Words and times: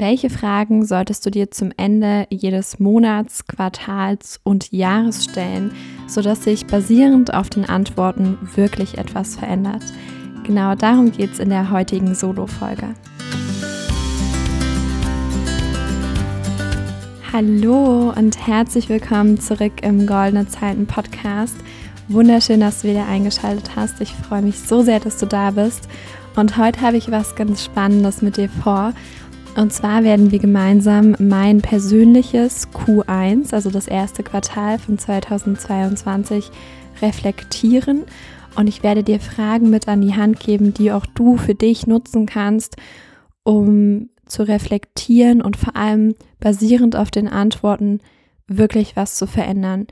welche 0.00 0.30
Fragen 0.30 0.84
solltest 0.84 1.24
du 1.24 1.30
dir 1.30 1.50
zum 1.50 1.72
Ende 1.76 2.26
jedes 2.30 2.78
Monats, 2.78 3.46
Quartals 3.46 4.40
und 4.42 4.70
Jahres 4.72 5.24
stellen, 5.24 5.72
sodass 6.06 6.44
sich 6.44 6.66
basierend 6.66 7.32
auf 7.32 7.48
den 7.48 7.64
Antworten 7.64 8.36
wirklich 8.54 8.98
etwas 8.98 9.36
verändert? 9.36 9.82
Genau 10.44 10.74
darum 10.74 11.12
geht 11.12 11.32
es 11.32 11.38
in 11.38 11.48
der 11.48 11.70
heutigen 11.70 12.14
Solo-Folge. 12.14 12.94
Hallo 17.32 18.12
und 18.16 18.46
herzlich 18.46 18.88
willkommen 18.88 19.40
zurück 19.40 19.82
im 19.82 20.06
Goldene 20.06 20.46
Zeiten 20.46 20.86
Podcast. 20.86 21.56
Wunderschön, 22.08 22.60
dass 22.60 22.82
du 22.82 22.88
wieder 22.88 23.06
eingeschaltet 23.06 23.76
hast. 23.76 24.00
Ich 24.00 24.12
freue 24.12 24.42
mich 24.42 24.58
so 24.58 24.82
sehr, 24.82 25.00
dass 25.00 25.18
du 25.18 25.26
da 25.26 25.50
bist. 25.50 25.88
Und 26.36 26.58
heute 26.58 26.82
habe 26.82 26.98
ich 26.98 27.10
was 27.10 27.34
ganz 27.34 27.64
Spannendes 27.64 28.20
mit 28.20 28.36
dir 28.36 28.48
vor. 28.48 28.92
Und 29.56 29.72
zwar 29.72 30.04
werden 30.04 30.32
wir 30.32 30.38
gemeinsam 30.38 31.16
mein 31.18 31.62
persönliches 31.62 32.68
Q1, 32.72 33.54
also 33.54 33.70
das 33.70 33.88
erste 33.88 34.22
Quartal 34.22 34.78
von 34.78 34.98
2022, 34.98 36.50
reflektieren. 37.00 38.04
Und 38.54 38.68
ich 38.68 38.82
werde 38.82 39.02
dir 39.02 39.18
Fragen 39.18 39.70
mit 39.70 39.88
an 39.88 40.02
die 40.02 40.14
Hand 40.14 40.40
geben, 40.40 40.74
die 40.74 40.92
auch 40.92 41.06
du 41.06 41.38
für 41.38 41.54
dich 41.54 41.86
nutzen 41.86 42.26
kannst, 42.26 42.76
um 43.44 44.10
zu 44.26 44.42
reflektieren 44.42 45.40
und 45.40 45.56
vor 45.56 45.74
allem 45.74 46.14
basierend 46.38 46.94
auf 46.94 47.10
den 47.10 47.28
Antworten 47.28 48.00
wirklich 48.46 48.94
was 48.94 49.16
zu 49.16 49.26
verändern. 49.26 49.86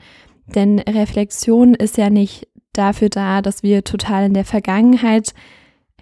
Denn 0.47 0.79
Reflexion 0.79 1.75
ist 1.75 1.97
ja 1.97 2.11
nicht 2.11 2.49
dafür 2.75 3.09
da, 3.09 3.41
dass 3.41 3.63
wir 3.63 3.83
total 3.83 4.27
in 4.27 4.35
der 4.35 4.45
Vergangenheit 4.45 5.33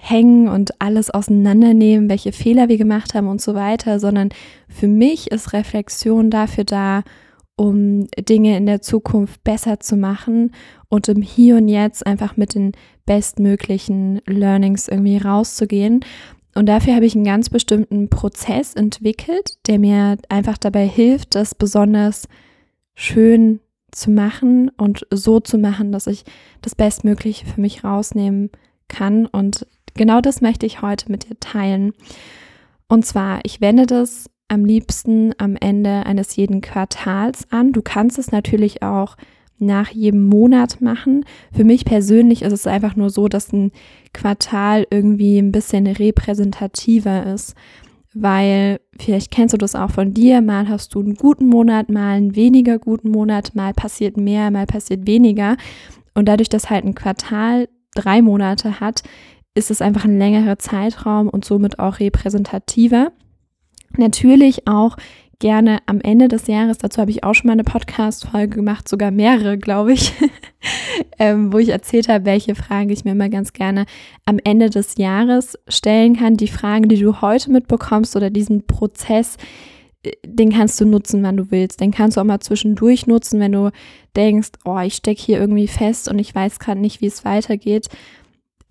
hängen 0.05 0.49
und 0.49 0.81
alles 0.81 1.11
auseinandernehmen, 1.11 2.11
welche 2.11 2.33
Fehler 2.33 2.69
wir 2.69 2.77
gemacht 2.77 3.15
haben 3.15 3.29
und 3.29 3.41
so 3.41 3.55
weiter, 3.55 4.01
sondern 4.01 4.31
für 4.69 4.89
mich 4.89 5.31
ist 5.31 5.53
Reflexion 5.53 6.29
dafür 6.29 6.65
da, 6.65 7.05
um 7.55 8.09
Dinge 8.19 8.57
in 8.57 8.67
der 8.67 8.83
Zukunft 8.83 9.45
besser 9.45 9.79
zu 9.79 9.97
machen 9.97 10.51
und 10.89 11.09
im 11.09 11.23
Hier 11.23 11.57
und 11.57 11.69
Jetzt 11.69 12.05
einfach 12.05 12.37
mit 12.37 12.57
den 12.57 12.73
bestmöglichen 13.07 14.21
Learnings 14.27 14.89
irgendwie 14.89 15.19
rauszugehen. 15.19 16.01
Und 16.57 16.67
dafür 16.67 16.97
habe 16.97 17.07
ich 17.07 17.15
einen 17.15 17.25
ganz 17.25 17.49
bestimmten 17.49 18.11
Prozess 18.11 18.75
entwickelt, 18.75 19.57
der 19.69 19.79
mir 19.79 20.17
einfach 20.29 20.59
dabei 20.59 20.85
hilft, 20.85 21.37
das 21.37 21.55
besonders 21.55 22.27
schön 22.97 23.61
zu 23.93 24.11
machen 24.11 24.69
und 24.77 25.07
so 25.13 25.39
zu 25.39 25.59
machen, 25.59 25.93
dass 25.93 26.09
ich 26.09 26.25
das 26.61 26.75
Bestmögliche 26.75 27.47
für 27.47 27.61
mich 27.61 27.85
rausnehmen 27.85 28.51
kann 28.89 29.27
und 29.27 29.67
genau 29.95 30.21
das 30.21 30.41
möchte 30.41 30.67
ich 30.67 30.83
heute 30.83 31.11
mit 31.11 31.29
dir 31.29 31.39
teilen. 31.41 31.93
Und 32.89 33.07
zwar, 33.07 33.41
ich 33.45 33.61
wende 33.61 33.87
das 33.87 34.29
am 34.49 34.65
liebsten 34.65 35.33
am 35.39 35.57
Ende 35.57 36.05
eines 36.05 36.37
jeden 36.37 36.61
Quartals 36.61 37.51
an. 37.51 37.73
Du 37.73 37.81
kannst 37.81 38.19
es 38.19 38.33
natürlich 38.33 38.83
auch 38.83 39.17
nach 39.59 39.91
jedem 39.91 40.25
Monat 40.25 40.81
machen. 40.81 41.25
Für 41.53 41.65
mich 41.65 41.85
persönlich 41.85 42.43
ist 42.43 42.53
es 42.53 42.67
einfach 42.67 42.97
nur 42.97 43.11
so, 43.11 43.29
dass 43.29 43.53
ein 43.53 43.73
Quartal 44.13 44.87
irgendwie 44.91 45.39
ein 45.39 45.53
bisschen 45.53 45.87
repräsentativer 45.87 47.27
ist, 47.33 47.55
weil 48.13 48.81
vielleicht 48.99 49.31
kennst 49.31 49.55
du 49.55 49.59
das 49.59 49.75
auch 49.75 49.91
von 49.91 50.13
dir, 50.13 50.43
mal 50.43 50.69
hast 50.69 50.95
du 50.95 51.01
einen 51.01 51.15
guten 51.15 51.47
Monat, 51.47 51.89
mal 51.89 52.17
einen 52.17 52.37
weniger 52.37 52.79
guten 52.79 53.11
Monat, 53.11 53.55
mal 53.55 53.73
passiert 53.73 54.17
mehr, 54.17 54.51
mal 54.51 54.67
passiert 54.67 55.07
weniger. 55.07 55.57
Und 56.15 56.27
dadurch, 56.29 56.51
dass 56.51 56.69
halt 56.69 56.85
ein 56.85 56.95
Quartal 56.95 57.69
drei 57.95 58.21
Monate 58.21 58.81
hat, 58.81 59.03
ist 59.55 59.71
es 59.71 59.83
einfach 59.83 60.05
ein 60.05 60.19
längerer 60.19 60.59
Zeitraum 60.59 61.29
und 61.29 61.45
somit 61.45 61.79
auch 61.79 62.01
repräsentativer. 62.01 63.13
Natürlich 63.97 64.67
auch 64.67 64.97
gerne 65.39 65.79
am 65.87 66.01
Ende 66.01 66.29
des 66.29 66.47
Jahres, 66.47 66.79
dazu 66.79 67.01
habe 67.01 67.11
ich 67.11 67.25
auch 67.25 67.35
schon 67.35 67.49
mal 67.49 67.55
eine 67.55 67.65
Podcast-Folge 67.65 68.57
gemacht, 68.57 68.89
sogar 68.89 69.11
mehrere, 69.11 69.59
glaube 69.59 69.93
ich, 69.93 70.15
ähm, 71.19 71.53
wo 71.53 71.59
ich 71.59 71.71
erzählt 71.71 72.09
habe, 72.09 72.25
welche 72.25 72.55
Fragen 72.55 72.91
ich 72.91 73.05
mir 73.05 73.11
immer 73.11 73.29
ganz 73.29 73.53
gerne 73.53 73.87
am 74.25 74.39
Ende 74.43 74.71
des 74.71 74.97
Jahres 74.99 75.59
stellen 75.67 76.17
kann. 76.17 76.37
Die 76.37 76.47
Fragen, 76.47 76.89
die 76.89 76.99
du 76.99 77.21
heute 77.21 77.51
mitbekommst 77.51 78.15
oder 78.15 78.31
diesen 78.31 78.67
Prozess, 78.69 79.37
äh, 80.05 80.13
den 80.25 80.53
kannst 80.53 80.81
du 80.81 80.87
nutzen, 80.87 81.25
wann 81.25 81.37
du 81.37 81.51
willst. 81.51 81.81
Den 81.81 81.91
kannst 81.91 82.17
du 82.17 82.21
auch 82.21 82.25
mal 82.25 82.41
zwischendurch 82.41 83.09
nutzen, 83.09 83.41
wenn 83.41 83.53
du 83.53 83.73
denkst, 84.17 84.51
oh, 84.65 84.79
ich 84.79 84.95
stecke 84.95 85.21
hier 85.21 85.41
irgendwie 85.41 85.67
fest 85.67 86.09
und 86.09 86.21
ich 86.21 86.33
weiß 86.33 86.61
gerade 86.61 86.81
nicht, 86.81 87.01
wie 87.01 87.07
es 87.07 87.25
weitergeht 87.25 87.89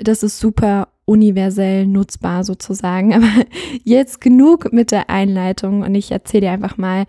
das 0.04 0.24
ist 0.24 0.40
super 0.40 0.90
universell 1.06 1.86
nutzbar 1.86 2.44
sozusagen. 2.44 3.14
Aber 3.16 3.46
jetzt 3.84 4.22
genug 4.22 4.72
mit 4.74 4.92
der 4.92 5.10
Einleitung 5.10 5.82
und 5.82 5.96
ich 5.96 6.12
erzähle 6.12 6.42
dir 6.42 6.52
einfach 6.52 6.78
mal, 6.78 7.06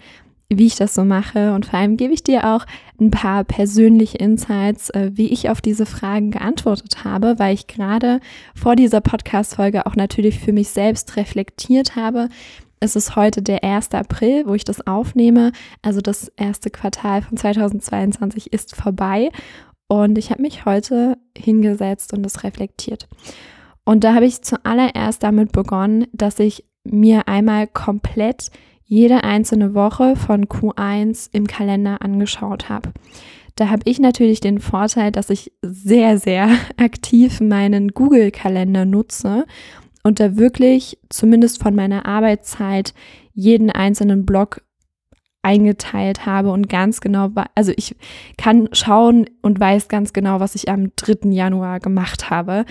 wie 0.48 0.66
ich 0.66 0.76
das 0.76 0.94
so 0.94 1.04
mache 1.04 1.54
und 1.54 1.66
vor 1.66 1.78
allem 1.78 1.96
gebe 1.96 2.12
ich 2.12 2.22
dir 2.22 2.54
auch 2.54 2.66
ein 3.00 3.10
paar 3.10 3.42
persönliche 3.42 4.18
Insights, 4.18 4.90
äh, 4.90 5.10
wie 5.14 5.28
ich 5.28 5.48
auf 5.48 5.62
diese 5.62 5.86
Fragen 5.86 6.30
geantwortet 6.30 7.04
habe, 7.04 7.38
weil 7.38 7.54
ich 7.54 7.66
gerade 7.66 8.20
vor 8.54 8.76
dieser 8.76 9.00
Podcast-Folge 9.00 9.86
auch 9.86 9.96
natürlich 9.96 10.38
für 10.38 10.52
mich 10.52 10.68
selbst 10.68 11.16
reflektiert 11.16 11.96
habe. 11.96 12.28
Es 12.80 12.96
ist 12.96 13.16
heute 13.16 13.42
der 13.42 13.64
1. 13.64 13.92
April, 13.92 14.44
wo 14.46 14.54
ich 14.54 14.64
das 14.64 14.86
aufnehme. 14.86 15.52
Also 15.82 16.00
das 16.00 16.28
erste 16.36 16.68
Quartal 16.68 17.22
von 17.22 17.36
2022 17.36 18.52
ist 18.52 18.74
vorbei 18.74 19.30
und 19.92 20.16
ich 20.16 20.30
habe 20.30 20.40
mich 20.40 20.64
heute 20.64 21.18
hingesetzt 21.36 22.14
und 22.14 22.24
es 22.24 22.44
reflektiert. 22.44 23.08
Und 23.84 24.04
da 24.04 24.14
habe 24.14 24.24
ich 24.24 24.40
zuallererst 24.40 25.22
damit 25.22 25.52
begonnen, 25.52 26.06
dass 26.14 26.38
ich 26.38 26.64
mir 26.82 27.28
einmal 27.28 27.66
komplett 27.66 28.50
jede 28.84 29.22
einzelne 29.22 29.74
Woche 29.74 30.16
von 30.16 30.46
Q1 30.46 31.28
im 31.32 31.46
Kalender 31.46 32.00
angeschaut 32.00 32.70
habe. 32.70 32.94
Da 33.54 33.68
habe 33.68 33.82
ich 33.84 34.00
natürlich 34.00 34.40
den 34.40 34.60
Vorteil, 34.60 35.12
dass 35.12 35.28
ich 35.28 35.52
sehr, 35.60 36.16
sehr 36.16 36.48
aktiv 36.78 37.42
meinen 37.42 37.88
Google-Kalender 37.88 38.86
nutze 38.86 39.44
und 40.04 40.20
da 40.20 40.38
wirklich 40.38 40.96
zumindest 41.10 41.62
von 41.62 41.74
meiner 41.74 42.06
Arbeitszeit 42.06 42.94
jeden 43.34 43.68
einzelnen 43.68 44.24
Block 44.24 44.62
eingeteilt 45.42 46.24
habe 46.24 46.50
und 46.50 46.68
ganz 46.68 47.00
genau, 47.00 47.30
also 47.54 47.72
ich 47.76 47.96
kann 48.38 48.68
schauen 48.72 49.28
und 49.42 49.58
weiß 49.58 49.88
ganz 49.88 50.12
genau, 50.12 50.40
was 50.40 50.54
ich 50.54 50.68
am 50.68 50.92
3. 50.96 51.30
Januar 51.30 51.80
gemacht 51.80 52.30
habe. 52.30 52.64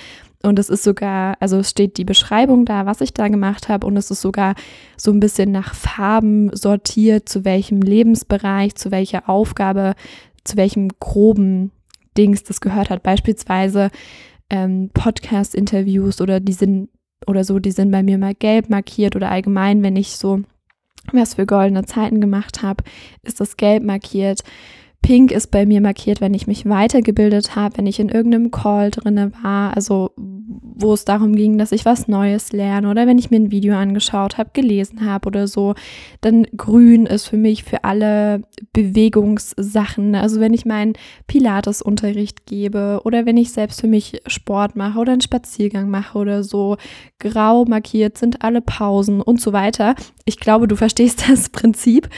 Und 0.44 0.58
es 0.58 0.70
ist 0.70 0.84
sogar, 0.84 1.36
also 1.40 1.58
es 1.58 1.70
steht 1.70 1.98
die 1.98 2.06
Beschreibung 2.06 2.66
da, 2.66 2.86
was 2.86 3.02
ich 3.02 3.14
da 3.14 3.28
gemacht 3.28 3.70
habe. 3.70 3.86
Und 3.86 3.96
es 3.98 4.10
ist 4.10 4.22
sogar 4.22 4.56
so 4.98 5.12
ein 5.12 5.20
bisschen 5.20 5.52
nach 5.52 5.76
Farben 5.76 6.56
sortiert, 6.56 7.30
zu 7.30 7.46
welchem 7.46 7.82
Lebensbereich, 7.82 8.76
zu 8.76 8.90
welcher 8.90 9.30
Aufgabe, 9.30 9.94
zu 10.44 10.58
welchem 10.58 10.88
groben 11.00 11.72
Dings 12.18 12.44
das 12.44 12.60
gehört 12.60 12.90
hat. 12.90 13.04
Beispielsweise 13.04 13.92
ähm, 14.50 14.90
Podcast-Interviews 14.94 16.22
oder 16.22 16.40
die 16.40 16.54
sind 16.54 16.90
oder 17.28 17.44
so, 17.44 17.60
die 17.60 17.72
sind 17.72 17.92
bei 17.92 18.02
mir 18.02 18.18
mal 18.18 18.34
gelb 18.34 18.70
markiert 18.70 19.16
oder 19.16 19.30
allgemein, 19.30 19.84
wenn 19.84 19.96
ich 19.96 20.18
so 20.18 20.42
was 21.12 21.36
für 21.36 21.46
goldene 21.46 21.86
Zeiten 21.86 22.22
gemacht 22.22 22.62
habe, 22.62 22.84
ist 23.24 23.40
das 23.40 23.58
gelb 23.58 23.84
markiert. 23.84 24.44
Pink 25.02 25.32
ist 25.32 25.50
bei 25.50 25.66
mir 25.66 25.82
markiert, 25.82 26.22
wenn 26.22 26.34
ich 26.34 26.46
mich 26.46 26.68
weitergebildet 26.68 27.56
habe, 27.56 27.78
wenn 27.78 27.88
ich 27.88 28.00
in 28.00 28.10
irgendeinem 28.10 28.52
Call 28.52 28.92
drinne 28.92 29.32
war, 29.42 29.76
also 29.76 30.12
wo 30.62 30.94
es 30.94 31.06
darum 31.06 31.36
ging, 31.36 31.58
dass 31.58 31.72
ich 31.72 31.86
was 31.86 32.08
Neues 32.08 32.52
lerne 32.52 32.90
oder 32.90 33.08
wenn 33.08 33.18
ich 33.18 33.32
mir 33.32 33.38
ein 33.38 33.52
Video 33.52 33.76
angeschaut 33.76 34.38
habe, 34.38 34.52
gelesen 34.54 35.06
habe 35.06 35.28
oder 35.28 35.48
so. 35.48 35.76
Dann 36.22 36.46
grün 36.56 37.06
ist 37.06 37.28
für 37.28 37.38
mich 37.38 37.64
für 37.64 37.84
alle 37.84 38.42
Bewegungssachen, 38.74 40.16
also 40.16 40.40
wenn 40.40 40.54
ich 40.54 40.66
meinen 40.66 40.94
Pilates-Unterricht 41.28 42.46
gebe 42.46 43.02
oder 43.04 43.26
wenn 43.26 43.38
ich 43.38 43.52
selbst 43.52 43.82
für 43.82 43.88
mich 43.88 44.22
Sport 44.28 44.76
mache 44.76 45.00
oder 45.00 45.14
einen 45.14 45.22
Spaziergang 45.22 45.90
mache 45.90 46.18
oder 46.18 46.44
so. 46.44 46.78
Grau 47.20 47.66
markiert 47.66 48.18
sind 48.18 48.44
alle 48.44 48.62
Pausen 48.62 49.22
und 49.22 49.40
so 49.40 49.54
weiter. 49.54 49.96
Ich 50.26 50.40
glaube, 50.40 50.68
du 50.68 50.76
verstehst 50.76 51.26
das 51.30 51.50
Prinzip. 51.50 52.10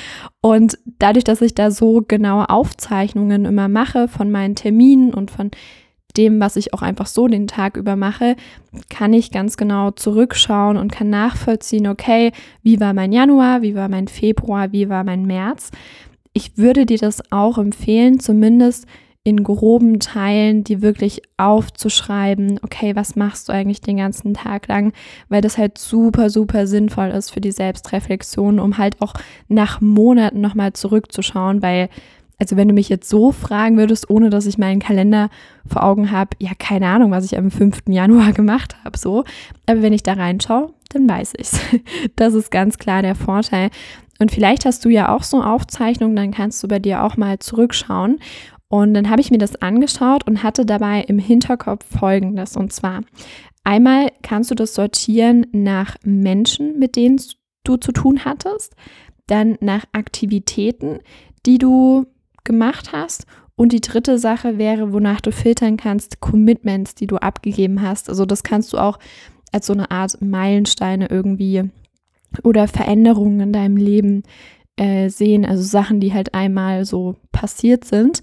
Und 0.41 0.77
dadurch, 0.99 1.23
dass 1.23 1.41
ich 1.41 1.55
da 1.55 1.71
so 1.71 2.01
genaue 2.05 2.49
Aufzeichnungen 2.49 3.45
immer 3.45 3.67
mache 3.67 4.07
von 4.07 4.31
meinen 4.31 4.55
Terminen 4.55 5.13
und 5.13 5.31
von 5.31 5.51
dem, 6.17 6.39
was 6.39 6.55
ich 6.55 6.73
auch 6.73 6.81
einfach 6.81 7.07
so 7.07 7.27
den 7.27 7.47
Tag 7.47 7.77
über 7.77 7.95
mache, 7.95 8.35
kann 8.89 9.13
ich 9.13 9.31
ganz 9.31 9.57
genau 9.57 9.91
zurückschauen 9.91 10.77
und 10.77 10.91
kann 10.91 11.09
nachvollziehen, 11.09 11.87
okay, 11.87 12.31
wie 12.61 12.79
war 12.79 12.93
mein 12.93 13.11
Januar, 13.11 13.61
wie 13.61 13.75
war 13.75 13.89
mein 13.89 14.07
Februar, 14.07 14.71
wie 14.71 14.89
war 14.89 15.03
mein 15.03 15.25
März. 15.25 15.71
Ich 16.33 16.57
würde 16.57 16.85
dir 16.85 16.97
das 16.97 17.31
auch 17.31 17.57
empfehlen, 17.57 18.19
zumindest 18.19 18.87
in 19.25 19.43
groben 19.43 19.99
Teilen, 20.01 20.65
die 20.65 20.81
wirklich 20.81 21.21
aufzuschreiben, 21.37 22.59
okay, 22.61 22.93
was 22.95 23.15
machst 23.15 23.47
du 23.47 23.53
eigentlich 23.53 23.79
den 23.79 23.97
ganzen 23.97 24.33
Tag 24.33 24.67
lang, 24.67 24.91
weil 25.29 25.41
das 25.41 25.57
halt 25.57 25.77
super, 25.77 26.29
super 26.29 26.67
sinnvoll 26.67 27.07
ist 27.09 27.29
für 27.29 27.39
die 27.39 27.53
Selbstreflexion, 27.53 28.59
um 28.59 28.77
halt 28.77 29.01
auch 29.01 29.13
nach 29.47 29.79
Monaten 29.79 30.41
nochmal 30.41 30.73
zurückzuschauen, 30.73 31.61
weil 31.61 31.87
also 32.43 32.57
wenn 32.57 32.67
du 32.67 32.73
mich 32.73 32.89
jetzt 32.89 33.07
so 33.07 33.31
fragen 33.31 33.77
würdest, 33.77 34.09
ohne 34.09 34.29
dass 34.29 34.45
ich 34.45 34.57
meinen 34.57 34.81
Kalender 34.81 35.29
vor 35.65 35.81
Augen 35.81 36.11
habe, 36.11 36.31
ja, 36.39 36.51
keine 36.59 36.87
Ahnung, 36.87 37.09
was 37.11 37.23
ich 37.23 37.37
am 37.37 37.49
5. 37.49 37.83
Januar 37.87 38.33
gemacht 38.33 38.75
habe, 38.83 38.97
so. 38.97 39.23
Aber 39.65 39.81
wenn 39.81 39.93
ich 39.93 40.03
da 40.03 40.11
reinschaue, 40.11 40.73
dann 40.89 41.09
weiß 41.09 41.35
ich's. 41.37 41.57
Das 42.17 42.33
ist 42.33 42.51
ganz 42.51 42.77
klar 42.77 43.01
der 43.01 43.15
Vorteil. 43.15 43.69
Und 44.19 44.33
vielleicht 44.33 44.65
hast 44.65 44.83
du 44.83 44.89
ja 44.89 45.15
auch 45.15 45.23
so 45.23 45.41
Aufzeichnungen, 45.41 46.17
dann 46.17 46.31
kannst 46.31 46.61
du 46.61 46.67
bei 46.67 46.79
dir 46.79 47.03
auch 47.03 47.15
mal 47.15 47.39
zurückschauen. 47.39 48.19
Und 48.67 48.93
dann 48.93 49.09
habe 49.09 49.21
ich 49.21 49.31
mir 49.31 49.37
das 49.37 49.55
angeschaut 49.61 50.27
und 50.27 50.43
hatte 50.43 50.65
dabei 50.65 50.99
im 51.03 51.19
Hinterkopf 51.19 51.85
Folgendes. 51.97 52.57
Und 52.57 52.73
zwar, 52.73 53.03
einmal 53.63 54.11
kannst 54.21 54.51
du 54.51 54.55
das 54.55 54.75
sortieren 54.75 55.47
nach 55.53 55.95
Menschen, 56.03 56.77
mit 56.77 56.97
denen 56.97 57.21
du 57.63 57.77
zu 57.77 57.93
tun 57.93 58.25
hattest, 58.25 58.75
dann 59.27 59.57
nach 59.61 59.85
Aktivitäten, 59.93 60.99
die 61.45 61.57
du 61.57 62.05
gemacht 62.43 62.91
hast. 62.91 63.25
Und 63.55 63.71
die 63.71 63.81
dritte 63.81 64.17
Sache 64.17 64.57
wäre, 64.57 64.93
wonach 64.93 65.21
du 65.21 65.31
filtern 65.31 65.77
kannst, 65.77 66.19
Commitments, 66.19 66.95
die 66.95 67.07
du 67.07 67.17
abgegeben 67.17 67.81
hast. 67.81 68.09
Also 68.09 68.25
das 68.25 68.43
kannst 68.43 68.73
du 68.73 68.77
auch 68.77 68.97
als 69.51 69.67
so 69.67 69.73
eine 69.73 69.91
Art 69.91 70.21
Meilensteine 70.21 71.07
irgendwie 71.09 71.69
oder 72.43 72.67
Veränderungen 72.67 73.39
in 73.39 73.53
deinem 73.53 73.77
Leben 73.77 74.23
äh, 74.75 75.09
sehen. 75.09 75.45
Also 75.45 75.63
Sachen, 75.63 75.99
die 75.99 76.13
halt 76.13 76.33
einmal 76.33 76.85
so 76.85 77.15
passiert 77.31 77.85
sind. 77.85 78.21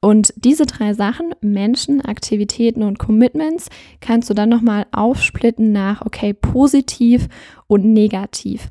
Und 0.00 0.34
diese 0.36 0.66
drei 0.66 0.92
Sachen, 0.92 1.34
Menschen, 1.40 2.02
Aktivitäten 2.02 2.82
und 2.82 2.98
Commitments, 2.98 3.68
kannst 4.00 4.28
du 4.28 4.34
dann 4.34 4.50
nochmal 4.50 4.86
aufsplitten 4.92 5.72
nach, 5.72 6.04
okay, 6.04 6.34
positiv 6.34 7.28
und 7.68 7.86
negativ. 7.86 8.68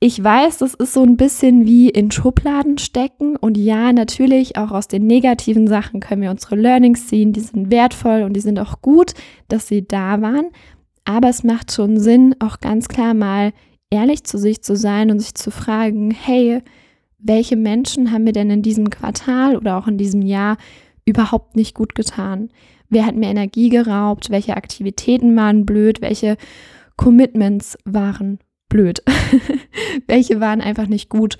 Ich 0.00 0.22
weiß, 0.22 0.58
das 0.58 0.74
ist 0.74 0.92
so 0.92 1.02
ein 1.02 1.16
bisschen 1.16 1.66
wie 1.66 1.88
in 1.88 2.12
Schubladen 2.12 2.78
stecken. 2.78 3.34
Und 3.34 3.58
ja, 3.58 3.92
natürlich, 3.92 4.56
auch 4.56 4.70
aus 4.70 4.86
den 4.86 5.08
negativen 5.08 5.66
Sachen 5.66 5.98
können 5.98 6.22
wir 6.22 6.30
unsere 6.30 6.54
Learnings 6.54 7.08
ziehen. 7.08 7.32
Die 7.32 7.40
sind 7.40 7.72
wertvoll 7.72 8.22
und 8.22 8.34
die 8.34 8.40
sind 8.40 8.60
auch 8.60 8.80
gut, 8.80 9.14
dass 9.48 9.66
sie 9.66 9.88
da 9.88 10.22
waren. 10.22 10.50
Aber 11.04 11.28
es 11.28 11.42
macht 11.42 11.72
schon 11.72 11.98
Sinn, 11.98 12.36
auch 12.38 12.60
ganz 12.60 12.86
klar 12.86 13.12
mal 13.12 13.52
ehrlich 13.90 14.22
zu 14.22 14.38
sich 14.38 14.62
zu 14.62 14.76
sein 14.76 15.10
und 15.10 15.18
sich 15.18 15.34
zu 15.34 15.50
fragen, 15.50 16.12
hey, 16.12 16.62
welche 17.18 17.56
Menschen 17.56 18.12
haben 18.12 18.22
mir 18.22 18.32
denn 18.32 18.50
in 18.50 18.62
diesem 18.62 18.90
Quartal 18.90 19.56
oder 19.56 19.76
auch 19.76 19.88
in 19.88 19.98
diesem 19.98 20.22
Jahr 20.22 20.58
überhaupt 21.06 21.56
nicht 21.56 21.74
gut 21.74 21.96
getan? 21.96 22.50
Wer 22.88 23.04
hat 23.04 23.16
mir 23.16 23.30
Energie 23.30 23.68
geraubt? 23.68 24.30
Welche 24.30 24.56
Aktivitäten 24.56 25.34
waren 25.34 25.66
blöd? 25.66 26.00
Welche 26.02 26.36
Commitments 26.96 27.76
waren 27.84 28.38
blöd. 28.68 29.02
Welche 30.06 30.40
waren 30.40 30.60
einfach 30.60 30.86
nicht 30.86 31.08
gut. 31.08 31.38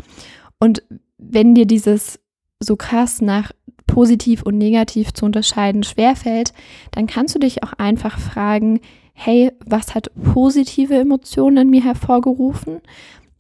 Und 0.59 0.83
wenn 1.19 1.55
dir 1.55 1.67
dieses 1.67 2.21
so 2.61 2.77
krass 2.77 3.21
nach 3.21 3.53
positiv 3.87 4.43
und 4.43 4.59
negativ 4.59 5.13
zu 5.13 5.25
unterscheiden 5.25 5.83
schwerfällt, 5.83 6.53
dann 6.93 7.07
kannst 7.07 7.35
du 7.35 7.39
dich 7.39 7.63
auch 7.63 7.73
einfach 7.75 8.19
fragen, 8.19 8.81
hey, 9.13 9.51
was 9.65 9.95
hat 9.95 10.13
positive 10.33 10.95
Emotionen 10.95 11.57
in 11.57 11.71
mir 11.71 11.83
hervorgerufen 11.83 12.81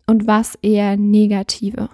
und 0.06 0.26
was 0.26 0.56
eher 0.62 0.96
negative? 0.96 1.88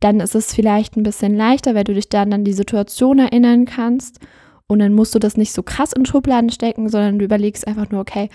Dann 0.00 0.20
ist 0.20 0.34
es 0.34 0.54
vielleicht 0.54 0.96
ein 0.96 1.02
bisschen 1.02 1.36
leichter, 1.36 1.74
weil 1.74 1.84
du 1.84 1.92
dich 1.92 2.08
dann 2.08 2.32
an 2.32 2.44
die 2.44 2.54
Situation 2.54 3.18
erinnern 3.18 3.66
kannst 3.66 4.18
und 4.66 4.78
dann 4.78 4.94
musst 4.94 5.14
du 5.14 5.18
das 5.18 5.36
nicht 5.36 5.52
so 5.52 5.62
krass 5.62 5.92
in 5.92 6.06
Schubladen 6.06 6.48
stecken, 6.48 6.88
sondern 6.88 7.18
du 7.18 7.24
überlegst 7.24 7.66
einfach 7.66 7.90
nur, 7.90 8.00
okay, 8.00 8.30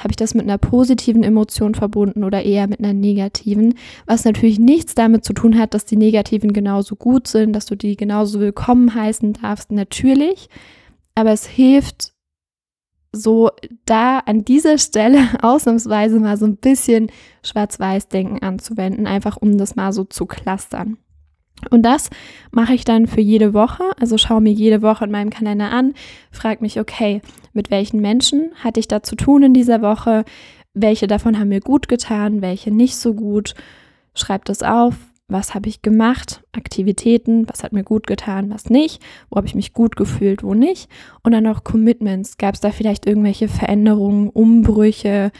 habe 0.00 0.12
ich 0.12 0.16
das 0.16 0.34
mit 0.34 0.44
einer 0.44 0.58
positiven 0.58 1.22
Emotion 1.22 1.74
verbunden 1.74 2.24
oder 2.24 2.42
eher 2.42 2.66
mit 2.66 2.80
einer 2.80 2.94
negativen? 2.94 3.74
Was 4.06 4.24
natürlich 4.24 4.58
nichts 4.58 4.94
damit 4.94 5.24
zu 5.24 5.34
tun 5.34 5.58
hat, 5.58 5.74
dass 5.74 5.84
die 5.84 5.96
negativen 5.96 6.52
genauso 6.52 6.96
gut 6.96 7.28
sind, 7.28 7.52
dass 7.52 7.66
du 7.66 7.76
die 7.76 7.96
genauso 7.96 8.40
willkommen 8.40 8.94
heißen 8.94 9.34
darfst, 9.34 9.70
natürlich. 9.70 10.48
Aber 11.14 11.32
es 11.32 11.46
hilft 11.46 12.12
so 13.12 13.50
da 13.84 14.20
an 14.20 14.44
dieser 14.44 14.78
Stelle 14.78 15.18
ausnahmsweise 15.42 16.18
mal 16.18 16.36
so 16.36 16.46
ein 16.46 16.56
bisschen 16.56 17.10
Schwarz-Weiß-Denken 17.44 18.42
anzuwenden, 18.42 19.06
einfach 19.06 19.36
um 19.36 19.58
das 19.58 19.76
mal 19.76 19.92
so 19.92 20.04
zu 20.04 20.26
clustern. 20.26 20.96
Und 21.70 21.82
das 21.82 22.10
mache 22.50 22.74
ich 22.74 22.84
dann 22.84 23.06
für 23.06 23.20
jede 23.20 23.52
Woche. 23.54 23.84
Also 23.98 24.18
schaue 24.18 24.40
mir 24.40 24.52
jede 24.52 24.82
Woche 24.82 25.04
in 25.04 25.10
meinem 25.10 25.30
Kalender 25.30 25.70
an, 25.70 25.94
frage 26.30 26.62
mich, 26.62 26.80
okay, 26.80 27.20
mit 27.52 27.70
welchen 27.70 28.00
Menschen 28.00 28.52
hatte 28.62 28.80
ich 28.80 28.88
da 28.88 29.02
zu 29.02 29.16
tun 29.16 29.42
in 29.42 29.54
dieser 29.54 29.82
Woche? 29.82 30.24
Welche 30.72 31.06
davon 31.06 31.38
haben 31.38 31.48
mir 31.48 31.60
gut 31.60 31.88
getan, 31.88 32.42
welche 32.42 32.70
nicht 32.70 32.96
so 32.96 33.14
gut? 33.14 33.54
Schreib 34.14 34.44
das 34.44 34.62
auf. 34.62 34.94
Was 35.28 35.54
habe 35.54 35.68
ich 35.68 35.80
gemacht? 35.80 36.42
Aktivitäten, 36.52 37.48
was 37.48 37.62
hat 37.62 37.72
mir 37.72 37.84
gut 37.84 38.08
getan, 38.08 38.50
was 38.50 38.68
nicht? 38.68 39.00
Wo 39.28 39.36
habe 39.36 39.46
ich 39.46 39.54
mich 39.54 39.72
gut 39.72 39.94
gefühlt, 39.94 40.42
wo 40.42 40.54
nicht? 40.54 40.88
Und 41.22 41.30
dann 41.30 41.46
auch 41.46 41.62
Commitments. 41.62 42.36
Gab 42.36 42.54
es 42.54 42.60
da 42.60 42.72
vielleicht 42.72 43.06
irgendwelche 43.06 43.46
Veränderungen, 43.46 44.28
Umbrüche, 44.28 45.30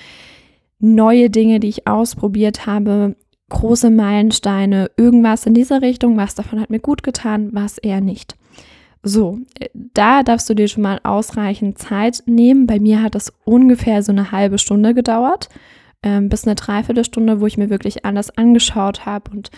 neue 0.78 1.28
Dinge, 1.28 1.58
die 1.58 1.68
ich 1.68 1.88
ausprobiert 1.88 2.66
habe? 2.66 3.16
Große 3.50 3.90
Meilensteine, 3.90 4.90
irgendwas 4.96 5.44
in 5.44 5.52
dieser 5.52 5.82
Richtung, 5.82 6.16
was 6.16 6.34
davon 6.34 6.60
hat 6.60 6.70
mir 6.70 6.80
gut 6.80 7.02
getan, 7.02 7.50
was 7.52 7.76
eher 7.76 8.00
nicht. 8.00 8.36
So, 9.02 9.38
äh, 9.58 9.68
da 9.74 10.22
darfst 10.22 10.48
du 10.48 10.54
dir 10.54 10.68
schon 10.68 10.82
mal 10.82 11.00
ausreichend 11.02 11.78
Zeit 11.78 12.22
nehmen. 12.26 12.66
Bei 12.66 12.80
mir 12.80 13.02
hat 13.02 13.14
das 13.14 13.32
ungefähr 13.44 14.02
so 14.02 14.12
eine 14.12 14.32
halbe 14.32 14.58
Stunde 14.58 14.94
gedauert, 14.94 15.48
ähm, 16.02 16.28
bis 16.28 16.46
eine 16.46 16.54
Dreiviertelstunde, 16.54 17.40
wo 17.40 17.46
ich 17.46 17.58
mir 17.58 17.70
wirklich 17.70 18.04
alles 18.04 18.36
angeschaut 18.36 19.04
habe 19.04 19.30
und 19.30 19.50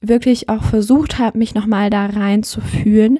wirklich 0.00 0.48
auch 0.48 0.62
versucht 0.62 1.18
habe, 1.18 1.38
mich 1.38 1.54
nochmal 1.54 1.90
da 1.90 2.06
reinzufühlen. 2.06 3.18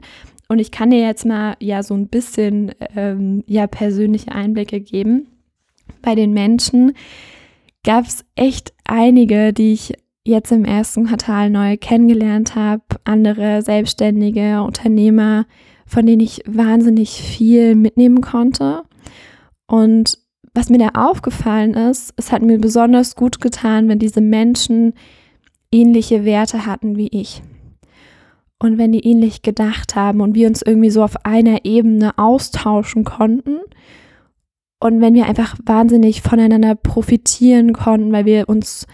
Und 0.49 0.59
ich 0.59 0.71
kann 0.71 0.91
dir 0.91 1.01
jetzt 1.01 1.25
mal 1.25 1.56
ja 1.61 1.83
so 1.83 1.95
ein 1.95 2.09
bisschen 2.09 2.73
ähm, 2.95 3.43
ja 3.47 3.67
persönliche 3.67 4.33
Einblicke 4.33 4.81
geben. 4.81 5.29
Bei 6.03 6.15
den 6.15 6.33
Menschen, 6.33 6.93
gab 7.85 8.06
es 8.06 8.25
echt 8.35 8.74
einige, 8.85 9.53
die 9.53 9.73
ich 9.73 9.95
jetzt 10.27 10.53
im 10.53 10.65
ersten 10.65 11.07
Quartal 11.07 11.51
neu 11.51 11.77
kennengelernt 11.77 12.55
habe, 12.55 12.83
andere 13.05 13.63
selbstständige 13.63 14.63
Unternehmer, 14.63 15.47
von 15.87 16.07
denen 16.07 16.21
ich 16.21 16.43
wahnsinnig 16.47 17.11
viel 17.11 17.75
mitnehmen 17.75 18.23
konnte. 18.23 18.83
Und 19.67 20.19
was 20.55 20.71
mir 20.71 20.79
da 20.79 20.91
aufgefallen 20.95 21.75
ist, 21.75 22.15
es 22.17 22.33
hat 22.33 22.43
mir 22.43 22.59
besonders 22.59 23.17
gut 23.17 23.41
getan, 23.41 23.89
wenn 23.89 23.99
diese 23.99 24.21
Menschen 24.21 24.95
ähnliche 25.73 26.25
Werte 26.25 26.65
hatten 26.65 26.97
wie 26.97 27.09
ich. 27.09 27.43
Und 28.59 28.79
wenn 28.79 28.93
die 28.93 29.07
ähnlich 29.07 29.43
gedacht 29.43 29.95
haben 29.95 30.21
und 30.21 30.35
wir 30.35 30.47
uns 30.47 30.63
irgendwie 30.63 30.91
so 30.91 31.03
auf 31.03 31.27
einer 31.27 31.65
Ebene 31.65 32.17
austauschen 32.17 33.05
konnten 33.05 33.59
und 34.85 35.01
wenn 35.01 35.15
wir 35.15 35.25
einfach 35.25 35.57
wahnsinnig 35.65 36.21
voneinander 36.21 36.75
profitieren 36.75 37.73
konnten, 37.73 38.13
weil 38.13 38.27
wir 38.27 38.51
uns, 38.51 38.87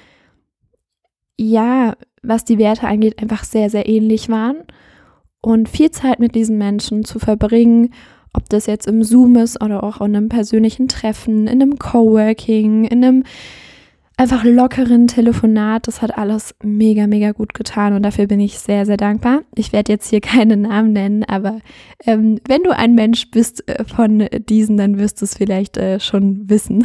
ja, 1.37 1.97
was 2.23 2.45
die 2.45 2.59
Werte 2.59 2.87
angeht, 2.87 3.21
einfach 3.21 3.43
sehr, 3.43 3.71
sehr 3.71 3.89
ähnlich 3.89 4.29
waren. 4.29 4.59
Und 5.41 5.69
viel 5.69 5.91
Zeit 5.91 6.21
mit 6.21 6.37
diesen 6.37 6.59
Menschen 6.59 7.05
zu 7.05 7.19
verbringen, 7.19 7.93
ob 8.33 8.49
das 8.49 8.67
jetzt 8.67 8.87
im 8.87 9.03
Zoom 9.03 9.35
ist 9.35 9.61
oder 9.61 9.83
auch 9.83 10.01
in 10.01 10.15
einem 10.15 10.29
persönlichen 10.29 10.87
Treffen, 10.87 11.49
in 11.49 11.61
einem 11.61 11.77
Coworking, 11.77 12.85
in 12.85 13.05
einem 13.05 13.25
einfach 14.21 14.45
lockeren 14.45 15.07
Telefonat. 15.07 15.89
Das 15.89 16.03
hat 16.03 16.19
alles 16.19 16.55
mega, 16.63 17.07
mega 17.07 17.33
gut 17.33 17.55
getan 17.55 17.95
und 17.95 18.03
dafür 18.03 18.27
bin 18.27 18.39
ich 18.39 18.59
sehr, 18.59 18.85
sehr 18.85 18.99
dankbar. 18.99 19.41
Ich 19.55 19.73
werde 19.73 19.93
jetzt 19.93 20.11
hier 20.11 20.21
keine 20.21 20.59
Namen 20.59 20.93
nennen, 20.93 21.25
aber 21.25 21.61
ähm, 22.05 22.39
wenn 22.47 22.63
du 22.63 22.77
ein 22.77 22.95
Mensch 22.95 23.31
bist 23.31 23.67
äh, 23.67 23.83
von 23.85 24.29
diesen, 24.49 24.77
dann 24.77 24.99
wirst 24.99 25.23
du 25.23 25.25
es 25.25 25.35
vielleicht 25.35 25.79
äh, 25.79 26.01
schon 26.01 26.51
wissen. 26.51 26.85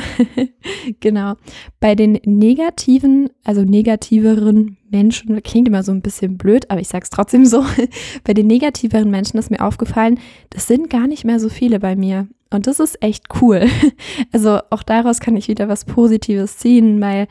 genau. 1.02 1.34
Bei 1.82 1.94
den 1.94 2.20
negativen, 2.24 3.30
also 3.44 3.64
negativeren 3.64 4.78
Menschen, 4.90 5.44
klingt 5.44 5.68
immer 5.68 5.84
so 5.84 5.92
ein 5.92 6.02
bisschen 6.02 6.38
blöd, 6.38 6.72
aber 6.72 6.80
ich 6.80 6.88
sage 6.88 7.04
es 7.04 7.10
trotzdem 7.10 7.46
so. 7.46 7.66
bei 8.24 8.34
den 8.34 8.48
negativeren 8.48 9.12
Menschen 9.12 9.38
ist 9.38 9.52
mir 9.52 9.60
aufgefallen, 9.60 10.20
das 10.52 10.68
sind 10.68 10.90
gar 10.90 11.08
nicht 11.08 11.26
mehr 11.26 11.42
so 11.42 11.50
viele 11.50 11.82
bei 11.82 11.98
mir. 11.98 12.30
Und 12.52 12.68
das 12.68 12.80
ist 12.80 13.02
echt 13.02 13.26
cool. 13.42 13.68
Also 14.32 14.60
auch 14.70 14.84
daraus 14.84 15.20
kann 15.20 15.38
ich 15.38 15.48
wieder 15.48 15.68
was 15.68 15.86
Positives 15.86 16.58
ziehen, 16.58 17.02
weil 17.02 17.28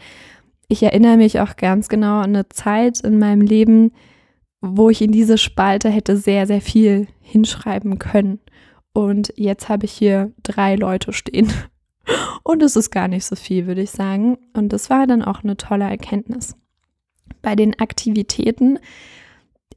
ich 0.69 0.83
erinnere 0.83 1.17
mich 1.17 1.41
auch 1.41 1.57
ganz 1.57 1.89
genau 1.89 2.19
an 2.19 2.35
eine 2.35 2.49
Zeit 2.49 3.01
in 3.01 3.19
meinem 3.19 3.43
Leben, 3.43 3.93
wo 4.61 4.89
ich 4.89 5.03
in 5.03 5.13
diese 5.13 5.39
Spalte 5.39 5.91
hätte 5.91 6.17
sehr, 6.17 6.47
sehr 6.47 6.61
viel 6.61 7.07
hinschreiben 7.21 7.99
können. 7.99 8.41
Und 8.93 9.33
jetzt 9.37 9.69
habe 9.69 9.85
ich 9.85 9.93
hier 9.93 10.33
drei 10.43 10.77
Leute 10.77 11.13
stehen. 11.13 11.53
Und 12.43 12.63
es 12.63 12.77
ist 12.77 12.91
gar 12.91 13.09
nicht 13.09 13.25
so 13.25 13.37
viel, 13.37 13.67
würde 13.67 13.83
ich 13.83 13.91
sagen. 13.91 14.39
Und 14.55 14.73
das 14.73 14.89
war 14.91 15.07
dann 15.07 15.23
auch 15.23 15.43
eine 15.43 15.57
tolle 15.57 15.85
Erkenntnis. 15.85 16.57
Bei 17.43 17.57
den 17.57 17.79
Aktivitäten 17.79 18.79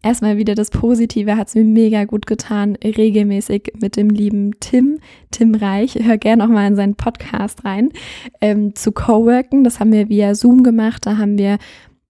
erstmal 0.02 0.38
wieder 0.38 0.56
das 0.56 0.70
Positive, 0.70 1.38
hat 1.38 1.50
es 1.50 1.56
mir 1.56 1.64
mega 1.64 2.06
gut 2.06 2.28
getan, 2.28 2.78
regelmäßig 2.84 3.74
mit 3.80 3.96
dem 3.96 4.10
lieben 4.10 4.60
Tim, 4.60 5.00
Tim 5.32 5.56
Reich, 5.56 5.96
hör 6.02 6.18
gerne 6.18 6.44
auch 6.44 6.50
mal 6.50 6.68
in 6.68 6.76
seinen 6.76 6.96
Podcast 6.96 7.66
rein, 7.66 7.90
ähm, 8.42 8.76
zu 8.76 8.92
coworken. 8.92 9.64
Das 9.64 9.80
haben 9.80 9.92
wir 9.92 10.10
via 10.10 10.36
Zoom 10.36 10.64
gemacht. 10.64 11.06
Da 11.06 11.18
haben 11.18 11.38
wir 11.38 11.58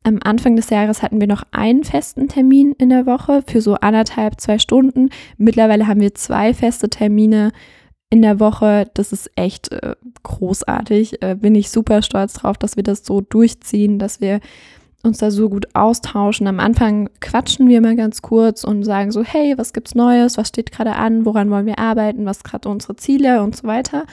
Am 0.08 0.20
Anfang 0.24 0.56
des 0.56 0.70
Jahres 0.70 1.04
hatten 1.04 1.20
wir 1.20 1.28
noch 1.28 1.44
einen 1.52 1.84
festen 1.84 2.30
Termin 2.30 2.72
in 2.78 2.88
der 2.88 3.06
Woche 3.06 3.44
für 3.46 3.60
so 3.60 3.74
anderthalb, 3.76 4.40
zwei 4.40 4.58
Stunden. 4.58 5.10
Mittlerweile 5.38 5.86
haben 5.86 6.00
wir 6.00 6.16
zwei 6.16 6.54
feste 6.54 6.90
Termine 6.90 7.52
in 8.10 8.22
der 8.22 8.40
Woche. 8.40 8.90
Das 8.94 9.12
ist 9.12 9.30
echt 9.36 9.70
äh, 9.74 9.96
großartig. 10.24 11.22
Äh, 11.22 11.36
bin 11.36 11.56
ich 11.56 11.70
super 11.70 12.02
stolz 12.02 12.36
drauf, 12.36 12.58
dass 12.58 12.78
wir 12.78 12.84
das 12.84 13.06
so 13.06 13.20
durchziehen, 13.20 14.00
dass 14.00 14.22
wir 14.22 14.40
uns 15.08 15.18
da 15.18 15.32
so 15.32 15.50
gut 15.50 15.74
austauschen. 15.74 16.48
Am 16.48 16.60
Anfang 16.60 17.10
quatschen 17.22 17.68
wir 17.68 17.82
mal 17.82 17.96
ganz 17.96 18.22
kurz 18.22 18.64
und 18.64 18.84
sagen 18.84 19.12
so, 19.12 19.24
hey, 19.24 19.58
was 19.58 19.74
gibt's 19.74 19.96
Neues, 19.96 20.38
was 20.38 20.50
steht 20.50 20.72
gerade 20.72 20.96
an, 20.96 21.26
woran 21.26 21.50
wollen 21.50 21.66
wir 21.66 21.80
arbeiten, 21.80 22.26
was 22.26 22.44
gerade 22.44 22.70
unsere 22.70 22.96
Ziele 22.96 23.42
und 23.42 23.56
so 23.56 23.68
weiter. 23.68 24.06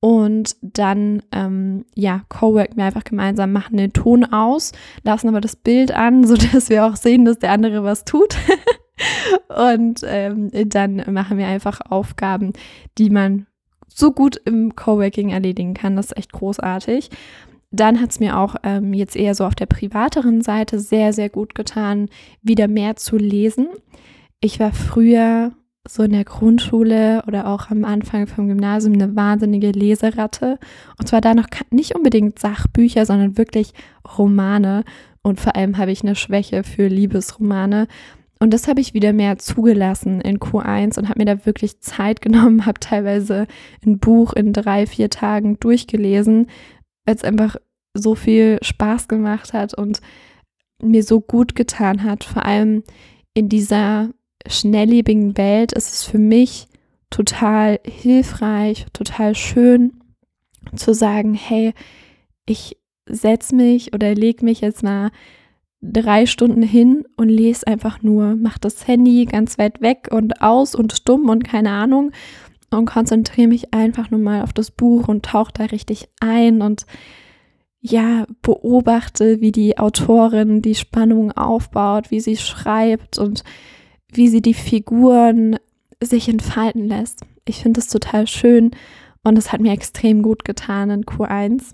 Und 0.00 0.56
dann, 0.62 1.22
ähm, 1.32 1.84
ja, 1.94 2.22
co-worken 2.28 2.76
wir 2.76 2.84
einfach 2.84 3.04
gemeinsam, 3.04 3.52
machen 3.52 3.76
den 3.76 3.92
Ton 3.92 4.24
aus, 4.24 4.72
lassen 5.02 5.28
aber 5.28 5.40
das 5.40 5.56
Bild 5.56 5.92
an, 5.92 6.24
sodass 6.26 6.70
wir 6.70 6.86
auch 6.86 6.96
sehen, 6.96 7.24
dass 7.24 7.38
der 7.38 7.50
andere 7.50 7.82
was 7.82 8.04
tut. 8.04 8.36
und 9.48 10.00
ähm, 10.04 10.50
dann 10.68 11.02
machen 11.10 11.38
wir 11.38 11.46
einfach 11.46 11.80
Aufgaben, 11.90 12.52
die 12.96 13.10
man 13.10 13.46
so 13.88 14.12
gut 14.12 14.40
im 14.44 14.76
Coworking 14.76 15.30
erledigen 15.30 15.74
kann. 15.74 15.96
Das 15.96 16.06
ist 16.06 16.16
echt 16.16 16.32
großartig. 16.32 17.10
Dann 17.70 18.00
hat 18.00 18.10
es 18.10 18.20
mir 18.20 18.38
auch 18.38 18.56
ähm, 18.62 18.94
jetzt 18.94 19.16
eher 19.16 19.34
so 19.34 19.44
auf 19.44 19.54
der 19.54 19.66
privateren 19.66 20.40
Seite 20.40 20.78
sehr, 20.78 21.12
sehr 21.12 21.28
gut 21.28 21.54
getan, 21.54 22.08
wieder 22.42 22.66
mehr 22.66 22.96
zu 22.96 23.16
lesen. 23.16 23.68
Ich 24.40 24.58
war 24.58 24.72
früher 24.72 25.52
so 25.86 26.02
in 26.02 26.12
der 26.12 26.24
Grundschule 26.24 27.24
oder 27.26 27.46
auch 27.48 27.70
am 27.70 27.84
Anfang 27.84 28.26
vom 28.26 28.48
Gymnasium 28.48 28.94
eine 28.94 29.16
wahnsinnige 29.16 29.70
Leseratte. 29.70 30.58
Und 30.98 31.08
zwar 31.08 31.20
da 31.20 31.34
noch 31.34 31.48
nicht 31.70 31.94
unbedingt 31.94 32.38
Sachbücher, 32.38 33.06
sondern 33.06 33.38
wirklich 33.38 33.72
Romane. 34.16 34.84
Und 35.22 35.40
vor 35.40 35.56
allem 35.56 35.78
habe 35.78 35.90
ich 35.90 36.02
eine 36.02 36.14
Schwäche 36.14 36.62
für 36.62 36.88
Liebesromane. 36.88 37.86
Und 38.38 38.54
das 38.54 38.68
habe 38.68 38.80
ich 38.80 38.94
wieder 38.94 39.12
mehr 39.12 39.38
zugelassen 39.38 40.20
in 40.20 40.38
Q1 40.38 40.98
und 40.98 41.08
habe 41.08 41.18
mir 41.18 41.24
da 41.24 41.44
wirklich 41.44 41.80
Zeit 41.80 42.20
genommen, 42.22 42.66
habe 42.66 42.80
teilweise 42.80 43.46
ein 43.84 43.98
Buch 43.98 44.32
in 44.32 44.52
drei, 44.52 44.86
vier 44.86 45.10
Tagen 45.10 45.58
durchgelesen, 45.58 46.46
weil 47.08 47.14
es 47.14 47.24
einfach 47.24 47.56
so 47.94 48.14
viel 48.14 48.58
Spaß 48.60 49.08
gemacht 49.08 49.54
hat 49.54 49.72
und 49.72 50.02
mir 50.82 51.02
so 51.02 51.22
gut 51.22 51.54
getan 51.54 52.04
hat. 52.04 52.22
Vor 52.22 52.44
allem 52.44 52.82
in 53.32 53.48
dieser 53.48 54.10
schnelllebigen 54.46 55.38
Welt 55.38 55.72
ist 55.72 55.90
es 55.90 56.04
für 56.04 56.18
mich 56.18 56.66
total 57.08 57.80
hilfreich, 57.82 58.84
total 58.92 59.34
schön 59.34 59.94
zu 60.76 60.92
sagen, 60.92 61.32
hey, 61.32 61.72
ich 62.44 62.76
setze 63.08 63.54
mich 63.54 63.94
oder 63.94 64.14
lege 64.14 64.44
mich 64.44 64.60
jetzt 64.60 64.82
mal 64.82 65.10
drei 65.80 66.26
Stunden 66.26 66.62
hin 66.62 67.04
und 67.16 67.30
lese 67.30 67.66
einfach 67.66 68.02
nur, 68.02 68.36
mach 68.36 68.58
das 68.58 68.86
Handy 68.86 69.24
ganz 69.24 69.56
weit 69.56 69.80
weg 69.80 70.08
und 70.10 70.42
aus 70.42 70.74
und 70.74 70.92
stumm 70.92 71.30
und 71.30 71.42
keine 71.42 71.70
Ahnung 71.70 72.12
und 72.70 72.86
konzentriere 72.86 73.48
mich 73.48 73.72
einfach 73.72 74.10
nur 74.10 74.20
mal 74.20 74.42
auf 74.42 74.52
das 74.52 74.70
Buch 74.70 75.08
und 75.08 75.24
tauche 75.24 75.52
da 75.54 75.64
richtig 75.64 76.08
ein 76.20 76.62
und 76.62 76.86
ja, 77.80 78.26
beobachte, 78.42 79.40
wie 79.40 79.52
die 79.52 79.78
Autorin 79.78 80.62
die 80.62 80.74
Spannung 80.74 81.32
aufbaut, 81.32 82.10
wie 82.10 82.20
sie 82.20 82.36
schreibt 82.36 83.18
und 83.18 83.44
wie 84.12 84.28
sie 84.28 84.42
die 84.42 84.54
Figuren 84.54 85.56
sich 86.02 86.28
entfalten 86.28 86.86
lässt. 86.86 87.22
Ich 87.46 87.62
finde 87.62 87.80
das 87.80 87.88
total 87.88 88.26
schön 88.26 88.72
und 89.22 89.38
es 89.38 89.52
hat 89.52 89.60
mir 89.60 89.72
extrem 89.72 90.22
gut 90.22 90.44
getan 90.44 90.90
in 90.90 91.04
Q1. 91.04 91.72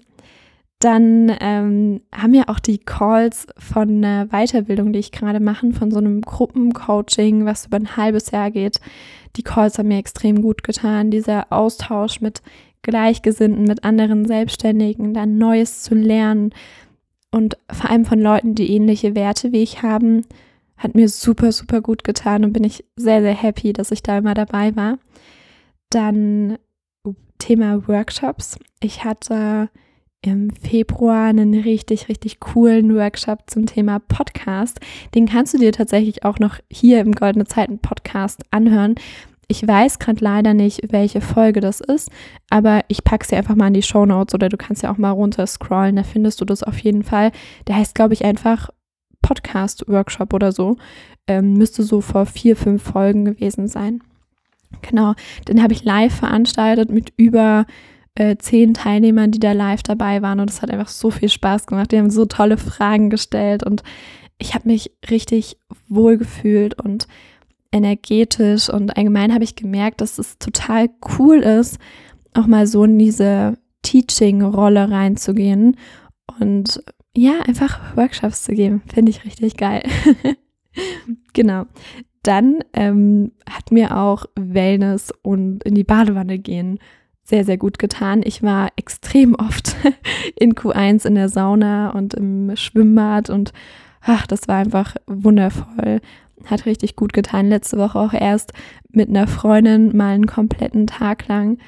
Dann 0.78 1.34
ähm, 1.40 2.02
haben 2.14 2.32
wir 2.32 2.50
auch 2.50 2.58
die 2.58 2.78
Calls 2.78 3.46
von 3.56 4.04
einer 4.04 4.26
Weiterbildung, 4.26 4.92
die 4.92 4.98
ich 4.98 5.12
gerade 5.12 5.40
mache, 5.40 5.72
von 5.72 5.90
so 5.90 5.98
einem 5.98 6.20
Gruppencoaching, 6.20 7.46
was 7.46 7.66
über 7.66 7.78
ein 7.78 7.96
halbes 7.96 8.30
Jahr 8.32 8.50
geht. 8.50 8.80
Die 9.36 9.42
Calls 9.42 9.78
haben 9.78 9.88
mir 9.88 9.98
extrem 9.98 10.42
gut 10.42 10.62
getan. 10.62 11.10
Dieser 11.10 11.52
Austausch 11.52 12.20
mit 12.20 12.42
Gleichgesinnten, 12.82 13.64
mit 13.64 13.84
anderen 13.84 14.26
Selbstständigen, 14.26 15.14
dann 15.14 15.38
Neues 15.38 15.82
zu 15.82 15.94
lernen 15.94 16.52
und 17.34 17.56
vor 17.68 17.90
allem 17.90 18.04
von 18.04 18.20
Leuten, 18.20 18.54
die 18.54 18.70
ähnliche 18.70 19.16
Werte 19.16 19.50
wie 19.50 19.62
ich 19.64 19.82
haben, 19.82 20.24
hat 20.76 20.94
mir 20.94 21.08
super, 21.08 21.50
super 21.50 21.80
gut 21.80 22.04
getan 22.04 22.44
und 22.44 22.52
bin 22.52 22.62
ich 22.62 22.84
sehr, 22.94 23.22
sehr 23.22 23.34
happy, 23.34 23.72
dass 23.72 23.90
ich 23.90 24.04
da 24.04 24.18
immer 24.18 24.34
dabei 24.34 24.76
war. 24.76 24.98
Dann 25.90 26.58
Thema 27.38 27.88
Workshops. 27.88 28.56
Ich 28.80 29.02
hatte 29.02 29.68
im 30.26 30.50
Februar 30.50 31.26
einen 31.26 31.54
richtig, 31.54 32.08
richtig 32.08 32.40
coolen 32.40 32.94
Workshop 32.94 33.40
zum 33.46 33.66
Thema 33.66 33.98
Podcast. 33.98 34.80
Den 35.14 35.26
kannst 35.26 35.52
du 35.52 35.58
dir 35.58 35.72
tatsächlich 35.72 36.24
auch 36.24 36.38
noch 36.38 36.58
hier 36.70 37.00
im 37.00 37.12
Goldene 37.12 37.44
Zeiten 37.44 37.78
Podcast 37.78 38.42
anhören. 38.50 38.94
Ich 39.48 39.66
weiß 39.66 39.98
gerade 39.98 40.24
leider 40.24 40.54
nicht, 40.54 40.80
welche 40.90 41.20
Folge 41.20 41.60
das 41.60 41.80
ist, 41.80 42.10
aber 42.48 42.80
ich 42.88 43.04
packe 43.04 43.26
sie 43.26 43.36
einfach 43.36 43.54
mal 43.54 43.66
in 43.66 43.74
die 43.74 43.82
Show 43.82 44.06
Notes 44.06 44.34
oder 44.34 44.48
du 44.48 44.56
kannst 44.56 44.82
ja 44.82 44.90
auch 44.90 44.96
mal 44.96 45.10
runter 45.10 45.46
scrollen, 45.46 45.96
da 45.96 46.02
findest 46.02 46.40
du 46.40 46.46
das 46.46 46.62
auf 46.62 46.78
jeden 46.78 47.02
Fall. 47.02 47.30
Der 47.66 47.76
heißt, 47.76 47.94
glaube 47.94 48.14
ich, 48.14 48.24
einfach 48.24 48.70
Podcast-Workshop 49.20 50.32
oder 50.32 50.52
so. 50.52 50.76
Ähm, 51.26 51.52
müsste 51.52 51.82
so 51.82 52.00
vor 52.00 52.24
vier, 52.24 52.56
fünf 52.56 52.82
Folgen 52.82 53.26
gewesen 53.26 53.68
sein. 53.68 54.02
Genau, 54.80 55.14
den 55.46 55.62
habe 55.62 55.74
ich 55.74 55.84
live 55.84 56.14
veranstaltet 56.14 56.90
mit 56.90 57.12
über 57.16 57.66
äh, 58.16 58.36
zehn 58.36 58.74
Teilnehmern, 58.74 59.30
die 59.30 59.40
da 59.40 59.52
live 59.52 59.82
dabei 59.82 60.22
waren 60.22 60.40
und 60.40 60.50
es 60.50 60.62
hat 60.62 60.70
einfach 60.70 60.88
so 60.88 61.10
viel 61.10 61.28
Spaß 61.28 61.66
gemacht. 61.66 61.92
Die 61.92 61.98
haben 61.98 62.10
so 62.10 62.26
tolle 62.26 62.58
Fragen 62.58 63.10
gestellt 63.10 63.64
und 63.64 63.82
ich 64.38 64.54
habe 64.54 64.68
mich 64.68 64.92
richtig 65.10 65.58
wohl 65.88 66.18
gefühlt 66.18 66.80
und 66.80 67.06
energetisch 67.72 68.68
und 68.68 68.96
allgemein 68.96 69.34
habe 69.34 69.44
ich 69.44 69.56
gemerkt, 69.56 70.00
dass 70.00 70.18
es 70.18 70.38
total 70.38 70.90
cool 71.18 71.38
ist, 71.38 71.78
auch 72.34 72.46
mal 72.46 72.66
so 72.66 72.84
in 72.84 72.98
diese 72.98 73.58
Teaching-Rolle 73.82 74.90
reinzugehen 74.90 75.76
und 76.40 76.82
ja, 77.16 77.40
einfach 77.46 77.96
Workshops 77.96 78.44
zu 78.44 78.52
geben. 78.54 78.82
Finde 78.92 79.10
ich 79.10 79.24
richtig 79.24 79.56
geil. 79.56 79.82
genau. 81.32 81.66
Dann 82.22 82.60
ähm, 82.72 83.32
hat 83.48 83.70
mir 83.70 83.96
auch 83.96 84.24
Wellness 84.34 85.12
und 85.22 85.62
in 85.64 85.74
die 85.74 85.84
Badewanne 85.84 86.38
gehen 86.38 86.78
sehr, 87.24 87.44
sehr 87.44 87.56
gut 87.56 87.78
getan. 87.78 88.22
Ich 88.24 88.42
war 88.42 88.68
extrem 88.76 89.34
oft 89.34 89.76
in 90.36 90.54
Q1 90.54 91.06
in 91.06 91.14
der 91.14 91.28
Sauna 91.28 91.90
und 91.90 92.14
im 92.14 92.54
Schwimmbad 92.54 93.30
und 93.30 93.52
ach, 94.02 94.26
das 94.26 94.46
war 94.46 94.56
einfach 94.56 94.94
wundervoll. 95.06 96.00
Hat 96.44 96.66
richtig 96.66 96.96
gut 96.96 97.14
getan. 97.14 97.48
Letzte 97.48 97.78
Woche 97.78 97.98
auch 97.98 98.12
erst 98.12 98.52
mit 98.90 99.08
einer 99.08 99.26
Freundin 99.26 99.96
mal 99.96 100.14
einen 100.14 100.26
kompletten 100.26 100.86
Tag 100.86 101.26
lang. 101.26 101.58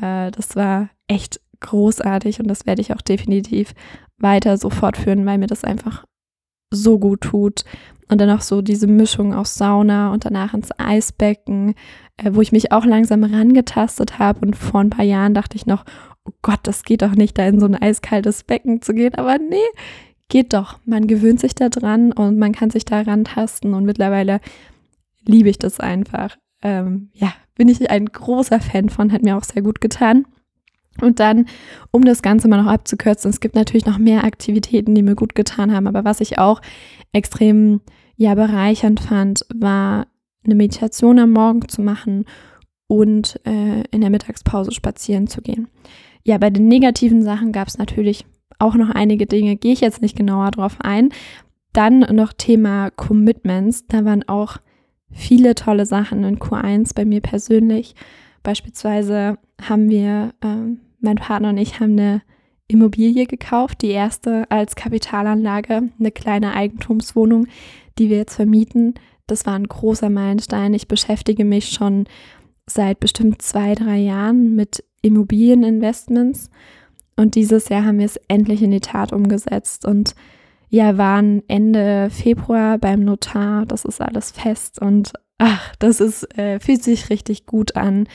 Äh, 0.00 0.30
das 0.30 0.56
war 0.56 0.88
echt 1.06 1.40
großartig 1.60 2.40
und 2.40 2.48
das 2.48 2.66
werde 2.66 2.80
ich 2.80 2.94
auch 2.94 3.02
definitiv 3.02 3.74
weiter 4.18 4.56
so 4.56 4.70
fortführen, 4.70 5.26
weil 5.26 5.38
mir 5.38 5.46
das 5.46 5.64
einfach 5.64 6.04
so 6.70 6.98
gut 6.98 7.20
tut. 7.20 7.64
Und 8.08 8.20
dann 8.20 8.30
auch 8.30 8.42
so 8.42 8.62
diese 8.62 8.86
Mischung 8.86 9.34
aus 9.34 9.54
Sauna 9.54 10.12
und 10.12 10.24
danach 10.24 10.54
ins 10.54 10.70
Eisbecken, 10.78 11.74
äh, 12.16 12.30
wo 12.32 12.40
ich 12.40 12.52
mich 12.52 12.72
auch 12.72 12.84
langsam 12.84 13.24
rangetastet 13.24 14.18
habe. 14.18 14.40
Und 14.40 14.56
vor 14.56 14.80
ein 14.80 14.90
paar 14.90 15.04
Jahren 15.04 15.34
dachte 15.34 15.56
ich 15.56 15.66
noch, 15.66 15.84
oh 16.24 16.32
Gott, 16.42 16.60
das 16.64 16.82
geht 16.82 17.02
doch 17.02 17.14
nicht, 17.14 17.38
da 17.38 17.46
in 17.46 17.60
so 17.60 17.66
ein 17.66 17.74
eiskaltes 17.74 18.44
Becken 18.44 18.82
zu 18.82 18.94
gehen. 18.94 19.14
Aber 19.14 19.38
nee, 19.38 19.56
geht 20.28 20.52
doch. 20.52 20.78
Man 20.84 21.06
gewöhnt 21.06 21.40
sich 21.40 21.54
da 21.54 21.68
dran 21.68 22.12
und 22.12 22.38
man 22.38 22.52
kann 22.52 22.70
sich 22.70 22.84
da 22.84 23.00
rantasten. 23.00 23.74
Und 23.74 23.84
mittlerweile 23.84 24.40
liebe 25.24 25.48
ich 25.48 25.58
das 25.58 25.80
einfach. 25.80 26.36
Ähm, 26.62 27.10
ja, 27.14 27.32
bin 27.54 27.68
ich 27.68 27.90
ein 27.90 28.06
großer 28.06 28.60
Fan 28.60 28.88
von, 28.88 29.12
hat 29.12 29.22
mir 29.22 29.36
auch 29.36 29.44
sehr 29.44 29.62
gut 29.62 29.80
getan. 29.80 30.26
Und 31.00 31.20
dann, 31.20 31.46
um 31.90 32.04
das 32.04 32.22
Ganze 32.22 32.48
mal 32.48 32.62
noch 32.62 32.70
abzukürzen, 32.70 33.30
es 33.30 33.40
gibt 33.40 33.54
natürlich 33.54 33.86
noch 33.86 33.98
mehr 33.98 34.24
Aktivitäten, 34.24 34.94
die 34.94 35.02
mir 35.02 35.16
gut 35.16 35.34
getan 35.34 35.72
haben, 35.74 35.86
aber 35.86 36.04
was 36.04 36.20
ich 36.20 36.38
auch 36.38 36.60
extrem 37.12 37.80
ja 38.16 38.34
bereichernd 38.34 39.00
fand, 39.00 39.44
war 39.54 40.06
eine 40.44 40.54
Meditation 40.54 41.18
am 41.18 41.30
Morgen 41.30 41.68
zu 41.68 41.82
machen 41.82 42.26
und 42.86 43.40
äh, 43.44 43.82
in 43.90 44.00
der 44.00 44.10
Mittagspause 44.10 44.72
spazieren 44.72 45.26
zu 45.26 45.40
gehen. 45.40 45.68
Ja, 46.22 46.38
bei 46.38 46.50
den 46.50 46.68
negativen 46.68 47.22
Sachen 47.22 47.52
gab 47.52 47.68
es 47.68 47.78
natürlich 47.78 48.24
auch 48.58 48.74
noch 48.74 48.90
einige 48.90 49.26
Dinge, 49.26 49.56
gehe 49.56 49.72
ich 49.72 49.80
jetzt 49.80 50.02
nicht 50.02 50.16
genauer 50.16 50.50
drauf 50.50 50.76
ein. 50.80 51.10
Dann 51.72 52.00
noch 52.00 52.32
Thema 52.32 52.90
Commitments, 52.90 53.86
da 53.88 54.04
waren 54.04 54.26
auch 54.28 54.58
viele 55.10 55.54
tolle 55.54 55.86
Sachen 55.86 56.24
in 56.24 56.38
Q1 56.38 56.94
bei 56.94 57.04
mir 57.04 57.20
persönlich. 57.20 57.94
Beispielsweise 58.42 59.38
haben 59.60 59.88
wir, 59.88 60.34
äh, 60.42 60.76
mein 61.04 61.16
Partner 61.16 61.50
und 61.50 61.58
ich 61.58 61.80
haben 61.80 61.92
eine 61.92 62.22
Immobilie 62.66 63.26
gekauft, 63.26 63.82
die 63.82 63.90
erste 63.90 64.50
als 64.50 64.74
Kapitalanlage, 64.74 65.90
eine 65.98 66.10
kleine 66.10 66.54
Eigentumswohnung, 66.54 67.46
die 67.98 68.10
wir 68.10 68.16
jetzt 68.16 68.36
vermieten. 68.36 68.94
Das 69.26 69.46
war 69.46 69.54
ein 69.54 69.68
großer 69.68 70.10
Meilenstein. 70.10 70.74
Ich 70.74 70.88
beschäftige 70.88 71.44
mich 71.44 71.70
schon 71.70 72.06
seit 72.66 73.00
bestimmt 73.00 73.42
zwei, 73.42 73.74
drei 73.74 73.98
Jahren 73.98 74.54
mit 74.54 74.82
Immobilieninvestments 75.02 76.50
und 77.16 77.34
dieses 77.34 77.68
Jahr 77.68 77.84
haben 77.84 77.98
wir 77.98 78.06
es 78.06 78.18
endlich 78.28 78.62
in 78.62 78.70
die 78.70 78.80
Tat 78.80 79.12
umgesetzt 79.12 79.84
und 79.84 80.14
ja, 80.68 80.98
waren 80.98 81.42
Ende 81.46 82.10
Februar 82.10 82.78
beim 82.78 83.04
Notar. 83.04 83.64
Das 83.66 83.84
ist 83.84 84.00
alles 84.00 84.32
fest 84.32 84.80
und 84.80 85.12
ach, 85.38 85.74
das 85.78 86.00
ist, 86.00 86.36
äh, 86.36 86.58
fühlt 86.58 86.82
sich 86.82 87.10
richtig 87.10 87.46
gut 87.46 87.76
an. 87.76 88.08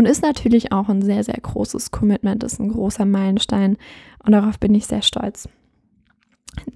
Und 0.00 0.06
ist 0.06 0.22
natürlich 0.22 0.72
auch 0.72 0.88
ein 0.88 1.02
sehr, 1.02 1.22
sehr 1.24 1.36
großes 1.38 1.90
Commitment, 1.90 2.42
ist 2.42 2.58
ein 2.58 2.70
großer 2.70 3.04
Meilenstein. 3.04 3.76
Und 4.24 4.32
darauf 4.32 4.58
bin 4.58 4.74
ich 4.74 4.86
sehr 4.86 5.02
stolz. 5.02 5.46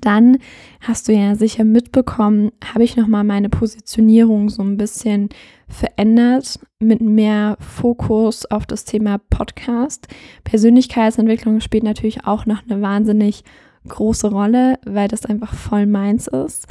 Dann 0.02 0.36
hast 0.82 1.08
du 1.08 1.14
ja 1.14 1.34
sicher 1.34 1.64
mitbekommen, 1.64 2.52
habe 2.62 2.84
ich 2.84 2.98
nochmal 2.98 3.24
meine 3.24 3.48
Positionierung 3.48 4.50
so 4.50 4.60
ein 4.62 4.76
bisschen 4.76 5.30
verändert 5.68 6.60
mit 6.80 7.00
mehr 7.00 7.56
Fokus 7.60 8.44
auf 8.44 8.66
das 8.66 8.84
Thema 8.84 9.16
Podcast. 9.30 10.06
Persönlichkeitsentwicklung 10.44 11.60
spielt 11.60 11.84
natürlich 11.84 12.26
auch 12.26 12.44
noch 12.44 12.60
eine 12.68 12.82
wahnsinnig 12.82 13.42
große 13.88 14.28
Rolle, 14.28 14.78
weil 14.84 15.08
das 15.08 15.24
einfach 15.24 15.54
voll 15.54 15.86
meins 15.86 16.26
ist. 16.26 16.66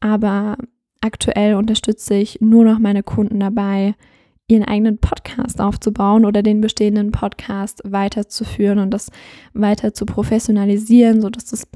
Aber 0.00 0.58
aktuell 1.00 1.54
unterstütze 1.54 2.12
ich 2.12 2.42
nur 2.42 2.66
noch 2.66 2.78
meine 2.78 3.02
Kunden 3.02 3.40
dabei, 3.40 3.94
ihren 4.48 4.64
eigenen 4.64 4.98
Podcast 4.98 5.60
aufzubauen 5.60 6.24
oder 6.24 6.42
den 6.42 6.60
bestehenden 6.60 7.12
Podcast 7.12 7.82
weiterzuführen 7.84 8.78
und 8.78 8.90
das 8.90 9.10
weiter 9.52 9.92
zu 9.92 10.06
professionalisieren, 10.06 11.20
sodass 11.20 11.46
das 11.46 11.68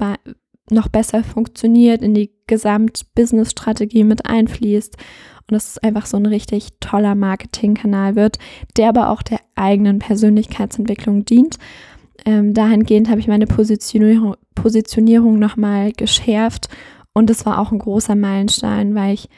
noch 0.69 0.87
besser 0.87 1.23
funktioniert, 1.23 2.01
in 2.01 2.13
die 2.13 2.31
Gesamt-Business-Strategie 2.47 4.03
mit 4.03 4.25
einfließt 4.25 4.97
und 4.97 5.51
dass 5.51 5.69
es 5.69 5.77
einfach 5.77 6.05
so 6.05 6.17
ein 6.17 6.25
richtig 6.25 6.69
toller 6.79 7.15
Marketingkanal 7.15 8.15
wird, 8.15 8.39
der 8.77 8.89
aber 8.89 9.09
auch 9.09 9.21
der 9.21 9.39
eigenen 9.55 9.99
Persönlichkeitsentwicklung 9.99 11.25
dient. 11.25 11.57
Ähm, 12.25 12.53
dahingehend 12.53 13.09
habe 13.09 13.19
ich 13.19 13.27
meine 13.27 13.47
Positionierung, 13.47 14.35
Positionierung 14.55 15.37
nochmal 15.37 15.91
geschärft 15.91 16.69
und 17.13 17.29
es 17.29 17.45
war 17.45 17.59
auch 17.59 17.71
ein 17.71 17.79
großer 17.79 18.15
Meilenstein, 18.15 18.95
weil 18.95 19.13
ich 19.13 19.29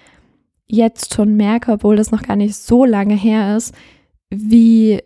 jetzt 0.67 1.13
schon 1.13 1.35
merke, 1.35 1.73
obwohl 1.73 1.95
das 1.95 2.11
noch 2.11 2.23
gar 2.23 2.35
nicht 2.35 2.55
so 2.55 2.85
lange 2.85 3.15
her 3.15 3.55
ist, 3.55 3.73
wie 4.29 5.01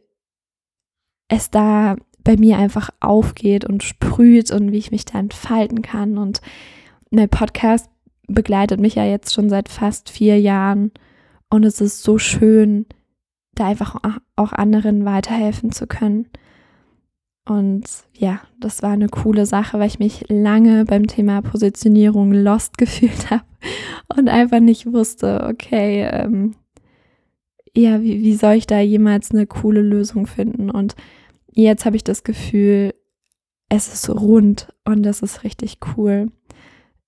es 1.28 1.50
da 1.50 1.96
bei 2.24 2.38
mir 2.38 2.58
einfach 2.58 2.90
aufgeht 3.00 3.66
und 3.66 3.84
sprüht 3.84 4.52
und 4.52 4.72
wie 4.72 4.78
ich 4.78 4.92
mich 4.92 5.06
da 5.06 5.20
entfalten 5.20 5.82
kann. 5.82 6.18
Und 6.18 6.42
mein 7.12 7.30
Podcast 7.30 7.90
begleitet 8.28 8.80
mich 8.80 8.96
ja 8.96 9.06
jetzt 9.06 9.34
schon 9.34 9.50
seit 9.50 9.70
fast 9.70 10.10
vier 10.10 10.40
Jahren 10.40 10.92
und 11.50 11.66
es 11.66 11.82
ist 11.82 12.04
so 12.04 12.18
schön, 12.18 12.86
da 13.56 13.68
einfach 13.68 13.96
auch 14.36 14.54
anderen 14.54 15.06
weiterhelfen 15.06 15.72
zu 15.72 15.88
können. 15.88 16.28
Und 17.46 17.84
ja, 18.14 18.42
das 18.60 18.84
war 18.84 18.92
eine 18.92 19.10
coole 19.10 19.46
Sache, 19.46 19.80
weil 19.80 19.88
ich 19.88 20.00
mich 20.00 20.26
lange 20.30 20.86
beim 20.86 21.08
Thema 21.08 21.42
Positionierung 21.42 22.32
lost 22.32 22.78
gefühlt 22.78 23.32
habe 23.32 23.44
und 24.16 24.30
einfach 24.30 24.60
nicht 24.60 24.92
wusste, 24.92 25.48
okay, 25.50 26.08
ähm, 26.12 26.56
ja, 27.76 28.02
wie, 28.02 28.22
wie 28.22 28.36
soll 28.36 28.54
ich 28.54 28.68
da 28.68 28.80
jemals 28.80 29.32
eine 29.32 29.48
coole 29.48 29.82
Lösung 29.82 30.28
finden? 30.28 30.70
Und 30.70 30.96
jetzt 31.52 31.86
habe 31.86 31.96
ich 31.96 32.04
das 32.04 32.24
Gefühl, 32.24 32.94
es 33.70 33.94
ist 33.94 34.10
rund 34.10 34.74
und 34.86 35.04
das 35.04 35.22
ist 35.22 35.44
richtig 35.44 35.78
cool. 35.96 36.32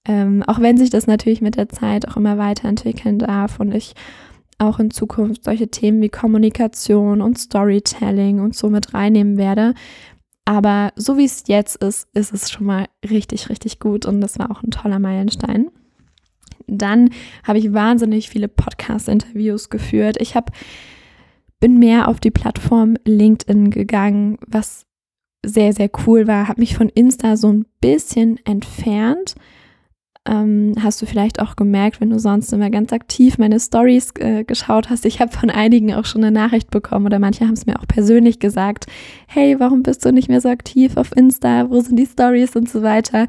Ähm, 0.06 0.44
auch 0.48 0.60
wenn 0.60 0.78
sich 0.78 0.90
das 0.90 1.08
natürlich 1.08 1.42
mit 1.42 1.58
der 1.58 1.70
Zeit 1.70 2.08
auch 2.08 2.18
immer 2.18 2.38
weiterentwickeln 2.38 3.20
darf 3.20 3.60
und 3.60 3.74
ich 3.74 3.94
auch 4.58 4.80
in 4.80 4.92
Zukunft 4.92 5.44
solche 5.44 5.70
Themen 5.70 6.02
wie 6.02 6.10
Kommunikation 6.10 7.22
und 7.22 7.38
Storytelling 7.38 8.40
und 8.40 8.56
so 8.56 8.70
mit 8.70 8.94
reinnehmen 8.94 9.38
werde, 9.38 9.74
aber 10.52 10.92
so 10.98 11.18
wie 11.18 11.24
es 11.24 11.44
jetzt 11.48 11.78
ist, 11.78 12.10
ist 12.14 12.34
es 12.34 12.52
schon 12.52 12.66
mal 12.66 12.88
richtig, 13.10 13.50
richtig 13.50 13.80
gut 13.80 14.06
und 14.06 14.20
das 14.20 14.38
war 14.38 14.52
auch 14.52 14.64
ein 14.64 14.72
toller 14.72 15.00
Meilenstein. 15.00 15.70
Dann 16.68 17.10
habe 17.44 17.58
ich 17.58 17.74
wahnsinnig 17.74 18.30
viele 18.30 18.50
Podcast-Interviews 18.50 19.70
geführt. 19.70 20.18
Ich 20.20 20.36
habe 20.36 20.52
bin 21.62 21.80
mehr 21.80 22.10
auf 22.10 22.20
die 22.20 22.32
Plattform 22.32 22.98
LinkedIn 23.06 23.70
gegangen, 23.70 24.40
was 24.46 24.86
sehr, 25.46 25.72
sehr 25.72 25.90
cool 26.06 26.28
war. 26.28 26.50
Habe 26.50 26.60
mich 26.60 26.76
von 26.76 26.90
Insta 26.90 27.38
so 27.38 27.52
ein 27.54 27.66
bisschen 27.80 28.38
entfernt 28.46 29.36
ähm, 30.28 30.76
hast 30.82 31.02
du 31.02 31.08
vielleicht 31.08 31.42
auch 31.42 31.56
gemerkt, 31.56 32.00
wenn 32.00 32.12
du 32.12 32.20
sonst 32.20 32.54
immer 32.54 32.70
ganz 32.70 32.94
aktiv 32.94 33.40
meine 33.40 33.60
Stories 33.60 34.12
äh, 34.20 34.44
geschaut 34.44 34.90
hast. 34.90 35.06
Ich 35.06 35.20
habe 35.20 35.32
von 35.32 35.50
einigen 35.50 35.94
auch 35.96 36.06
schon 36.06 36.24
eine 36.24 36.32
Nachricht 36.32 36.70
bekommen 36.70 37.08
oder 37.08 37.18
manche 37.18 37.46
haben 37.46 37.54
es 37.54 37.66
mir 37.66 37.80
auch 37.80 37.88
persönlich 37.88 38.40
gesagt. 38.40 38.86
Hey, 39.28 39.60
warum 39.60 39.82
bist 39.82 40.06
du 40.06 40.12
nicht 40.12 40.30
mehr 40.30 40.42
so 40.42 40.50
aktiv 40.50 40.96
auf 40.96 41.16
Insta? 41.16 41.70
Wo 41.72 41.82
sind 41.82 41.98
die 41.98 42.06
Stories 42.06 42.56
und 42.56 42.70
so 42.70 42.84
weiter? 42.84 43.26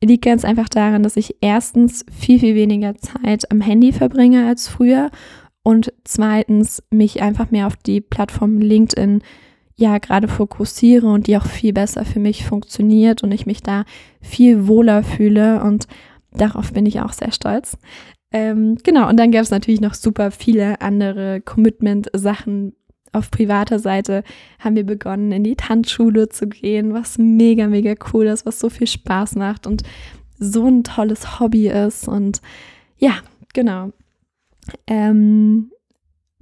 Liegt 0.00 0.24
ganz 0.24 0.44
einfach 0.44 0.68
daran, 0.68 1.02
dass 1.02 1.16
ich 1.16 1.36
erstens 1.40 2.06
viel, 2.12 2.38
viel 2.38 2.54
weniger 2.54 2.94
Zeit 2.96 3.50
am 3.50 3.60
Handy 3.60 3.92
verbringe 3.92 4.46
als 4.46 4.68
früher 4.68 5.10
und 5.64 5.92
zweitens 6.04 6.84
mich 6.90 7.20
einfach 7.20 7.50
mehr 7.50 7.66
auf 7.66 7.76
die 7.76 8.00
Plattform 8.00 8.58
LinkedIn 8.58 9.22
ja 9.74 9.98
gerade 9.98 10.28
fokussiere 10.28 11.08
und 11.08 11.26
die 11.26 11.36
auch 11.36 11.46
viel 11.46 11.72
besser 11.72 12.04
für 12.04 12.20
mich 12.20 12.44
funktioniert 12.44 13.24
und 13.24 13.32
ich 13.32 13.46
mich 13.46 13.62
da 13.62 13.84
viel 14.20 14.68
wohler 14.68 15.02
fühle 15.02 15.62
und 15.62 15.88
Darauf 16.38 16.72
bin 16.72 16.86
ich 16.86 17.00
auch 17.00 17.12
sehr 17.12 17.32
stolz. 17.32 17.76
Ähm, 18.32 18.76
genau, 18.82 19.08
und 19.08 19.18
dann 19.18 19.30
gab 19.30 19.42
es 19.42 19.50
natürlich 19.50 19.80
noch 19.80 19.94
super 19.94 20.30
viele 20.30 20.80
andere 20.80 21.40
Commitment-Sachen. 21.40 22.74
Auf 23.12 23.30
privater 23.30 23.78
Seite 23.78 24.22
haben 24.58 24.76
wir 24.76 24.84
begonnen, 24.84 25.32
in 25.32 25.44
die 25.44 25.56
Tanzschule 25.56 26.28
zu 26.28 26.46
gehen, 26.46 26.92
was 26.92 27.16
mega, 27.16 27.66
mega 27.66 27.94
cool 28.12 28.26
ist, 28.26 28.44
was 28.44 28.60
so 28.60 28.68
viel 28.68 28.86
Spaß 28.86 29.36
macht 29.36 29.66
und 29.66 29.82
so 30.38 30.66
ein 30.66 30.84
tolles 30.84 31.40
Hobby 31.40 31.68
ist. 31.68 32.06
Und 32.06 32.42
ja, 32.98 33.14
genau. 33.54 33.92
Ähm, 34.86 35.70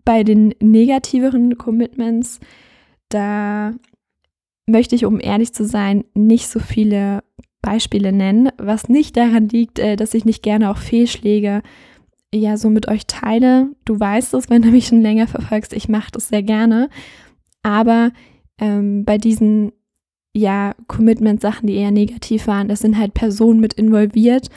bei 0.05 0.25
den 0.25 0.55
negativeren 0.61 1.57
Commitments, 1.57 2.41
da 3.11 3.75
möchte 4.67 4.97
ich, 4.97 5.05
um 5.05 5.21
ehrlich 5.21 5.55
zu 5.55 5.65
sein, 5.65 6.05
nicht 6.15 6.49
so 6.49 6.59
viele 6.59 7.23
Beispiele 7.67 8.13
nennen, 8.13 8.51
was 8.59 8.89
nicht 8.89 9.17
daran 9.17 9.49
liegt, 9.49 9.81
äh, 9.81 9.97
dass 9.97 10.15
ich 10.15 10.25
nicht 10.25 10.43
gerne 10.45 10.71
auch 10.71 10.79
Fehlschläge 10.79 11.63
ja 12.33 12.57
so 12.57 12.71
mit 12.71 12.87
euch 12.87 13.07
teile. 13.07 13.71
Du 13.85 13.99
weißt 13.99 14.35
es, 14.35 14.49
wenn 14.49 14.63
du 14.63 14.69
mich 14.69 14.87
schon 14.87 15.03
länger 15.03 15.27
verfolgst, 15.27 15.73
ich 15.73 15.89
mache 15.89 16.13
das 16.13 16.29
sehr 16.29 16.45
gerne. 16.45 16.89
Aber 17.63 18.13
ähm, 18.61 19.05
bei 19.05 19.19
diesen 19.19 19.73
ja 20.33 20.75
Commitment-Sachen, 20.87 21.67
die 21.67 21.75
eher 21.75 21.91
negativ 21.91 22.47
waren, 22.47 22.69
das 22.69 22.81
sind 22.81 22.97
halt 22.99 23.15
Personen 23.15 23.59
mit 23.59 23.73
involviert. 23.75 24.49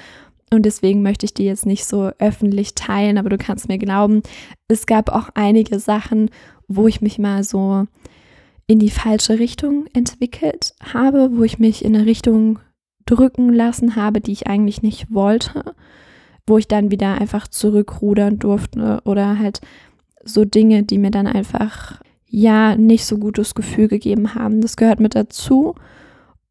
Und 0.52 0.66
deswegen 0.66 1.02
möchte 1.02 1.26
ich 1.26 1.34
die 1.34 1.46
jetzt 1.46 1.66
nicht 1.66 1.86
so 1.86 2.12
öffentlich 2.20 2.76
teilen, 2.76 3.18
aber 3.18 3.30
du 3.30 3.38
kannst 3.38 3.70
mir 3.70 3.78
glauben, 3.80 4.22
es 4.68 4.86
gab 4.86 5.10
auch 5.10 5.30
einige 5.34 5.80
Sachen, 5.80 6.30
wo 6.68 6.88
ich 6.88 7.02
mich 7.02 7.18
mal 7.18 7.44
so 7.44 7.86
in 8.68 8.78
die 8.78 8.92
falsche 8.92 9.40
Richtung 9.40 9.88
entwickelt 9.94 10.76
habe, 10.94 11.32
wo 11.34 11.44
ich 11.44 11.58
mich 11.58 11.84
in 11.84 11.96
eine 11.96 12.06
Richtung 12.06 12.60
drücken 13.10 13.54
lassen 13.54 13.96
habe, 13.96 14.22
die 14.22 14.32
ich 14.32 14.48
eigentlich 14.48 14.82
nicht 14.82 15.14
wollte, 15.14 15.76
wo 16.46 16.58
ich 16.58 16.68
dann 16.68 16.92
wieder 16.92 17.16
einfach 17.20 17.48
zurückrudern 17.48 18.38
durfte 18.38 19.02
oder 19.06 19.40
halt 19.40 19.62
so 20.24 20.46
Dinge, 20.46 20.84
die 20.84 20.98
mir 20.98 21.12
dann 21.12 21.28
einfach 21.28 22.02
ja 22.28 22.76
nicht 22.76 23.06
so 23.06 23.18
gutes 23.18 23.56
Gefühl 23.56 23.88
gegeben 23.88 24.36
haben. 24.36 24.62
Das 24.62 24.78
gehört 24.78 25.00
mit 25.00 25.16
dazu. 25.16 25.76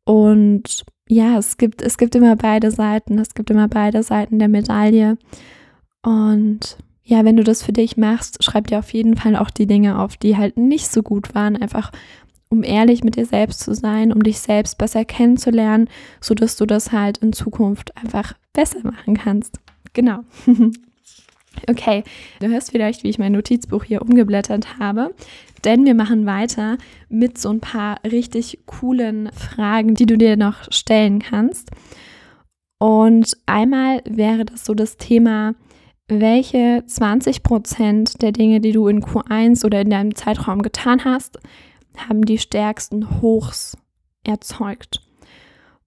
Und 0.04 0.84
ja, 1.08 1.38
es 1.38 1.56
gibt, 1.56 1.82
es 1.82 1.96
gibt 1.96 2.14
immer 2.14 2.34
beide 2.34 2.70
Seiten. 2.70 3.18
Es 3.18 3.34
gibt 3.34 3.50
immer 3.50 3.68
beide 3.68 4.02
Seiten 4.02 4.38
der 4.38 4.48
Medaille. 4.48 5.16
Und 6.02 6.78
ja, 7.04 7.24
wenn 7.24 7.36
du 7.36 7.44
das 7.44 7.62
für 7.62 7.72
dich 7.72 7.96
machst, 7.96 8.42
schreib 8.42 8.66
dir 8.66 8.80
auf 8.80 8.92
jeden 8.92 9.16
Fall 9.16 9.36
auch 9.36 9.50
die 9.50 9.66
Dinge 9.66 10.00
auf, 10.00 10.16
die 10.16 10.36
halt 10.36 10.56
nicht 10.56 10.88
so 10.88 11.02
gut 11.02 11.34
waren, 11.34 11.56
einfach 11.56 11.92
um 12.50 12.62
ehrlich 12.62 13.04
mit 13.04 13.16
dir 13.16 13.26
selbst 13.26 13.60
zu 13.60 13.74
sein, 13.74 14.12
um 14.12 14.22
dich 14.22 14.38
selbst 14.38 14.78
besser 14.78 15.04
kennenzulernen, 15.04 15.88
sodass 16.20 16.56
du 16.56 16.66
das 16.66 16.92
halt 16.92 17.18
in 17.18 17.32
Zukunft 17.32 17.96
einfach 17.96 18.34
besser 18.52 18.80
machen 18.82 19.16
kannst. 19.16 19.58
Genau. 19.92 20.20
okay, 21.68 22.04
du 22.40 22.48
hörst 22.48 22.70
vielleicht, 22.70 23.04
wie 23.04 23.10
ich 23.10 23.18
mein 23.18 23.32
Notizbuch 23.32 23.84
hier 23.84 24.02
umgeblättert 24.02 24.78
habe, 24.78 25.14
denn 25.64 25.84
wir 25.84 25.94
machen 25.94 26.26
weiter 26.26 26.78
mit 27.08 27.38
so 27.38 27.50
ein 27.50 27.60
paar 27.60 28.00
richtig 28.04 28.60
coolen 28.66 29.30
Fragen, 29.32 29.94
die 29.94 30.06
du 30.06 30.16
dir 30.16 30.36
noch 30.36 30.70
stellen 30.70 31.18
kannst. 31.18 31.70
Und 32.78 33.36
einmal 33.46 34.02
wäre 34.08 34.44
das 34.44 34.64
so 34.64 34.72
das 34.72 34.96
Thema, 34.96 35.54
welche 36.06 36.84
20 36.86 37.42
Prozent 37.42 38.22
der 38.22 38.32
Dinge, 38.32 38.60
die 38.60 38.72
du 38.72 38.88
in 38.88 39.02
Q1 39.02 39.64
oder 39.66 39.80
in 39.80 39.90
deinem 39.90 40.14
Zeitraum 40.14 40.62
getan 40.62 41.04
hast, 41.04 41.38
haben 41.98 42.22
die 42.22 42.38
stärksten 42.38 43.20
Hochs 43.20 43.76
erzeugt. 44.24 45.00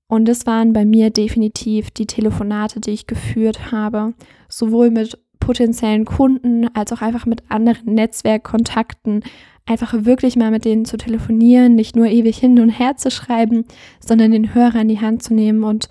Und 0.08 0.28
es 0.28 0.46
waren 0.46 0.74
bei 0.74 0.84
mir 0.84 1.10
definitiv 1.10 1.92
die 1.92 2.08
Telefonate, 2.08 2.82
die 2.82 2.92
ich 2.92 3.08
geführt 3.08 3.72
habe, 3.72 4.14
sowohl 4.50 4.92
mit 4.92 5.18
potenziellen 5.40 6.06
Kunden 6.06 6.68
als 6.76 6.92
auch 6.92 7.02
einfach 7.02 7.26
mit 7.26 7.44
anderen 7.50 7.96
Netzwerkkontakten, 7.96 9.24
einfach 9.66 9.94
wirklich 10.06 10.36
mal 10.36 10.52
mit 10.52 10.66
denen 10.66 10.86
zu 10.86 10.98
telefonieren, 10.98 11.76
nicht 11.76 11.96
nur 11.96 12.08
ewig 12.08 12.38
hin 12.38 12.60
und 12.60 12.70
her 12.70 12.98
zu 12.98 13.10
schreiben, 13.10 13.64
sondern 14.00 14.32
den 14.32 14.54
Hörer 14.54 14.82
in 14.82 14.90
die 14.90 15.00
Hand 15.00 15.24
zu 15.24 15.34
nehmen 15.34 15.64
und 15.64 15.88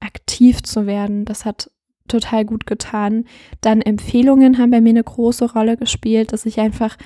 aktiv 0.00 0.62
zu 0.62 0.86
werden. 0.86 1.24
Das 1.24 1.44
hat 1.44 1.70
total 2.08 2.44
gut 2.44 2.66
getan. 2.66 3.24
Dann 3.60 3.82
Empfehlungen 3.82 4.58
haben 4.58 4.70
bei 4.70 4.80
mir 4.80 4.90
eine 4.90 5.04
große 5.04 5.52
Rolle 5.52 5.76
gespielt, 5.76 6.32
dass 6.32 6.46
ich 6.46 6.60
einfach 6.60 6.96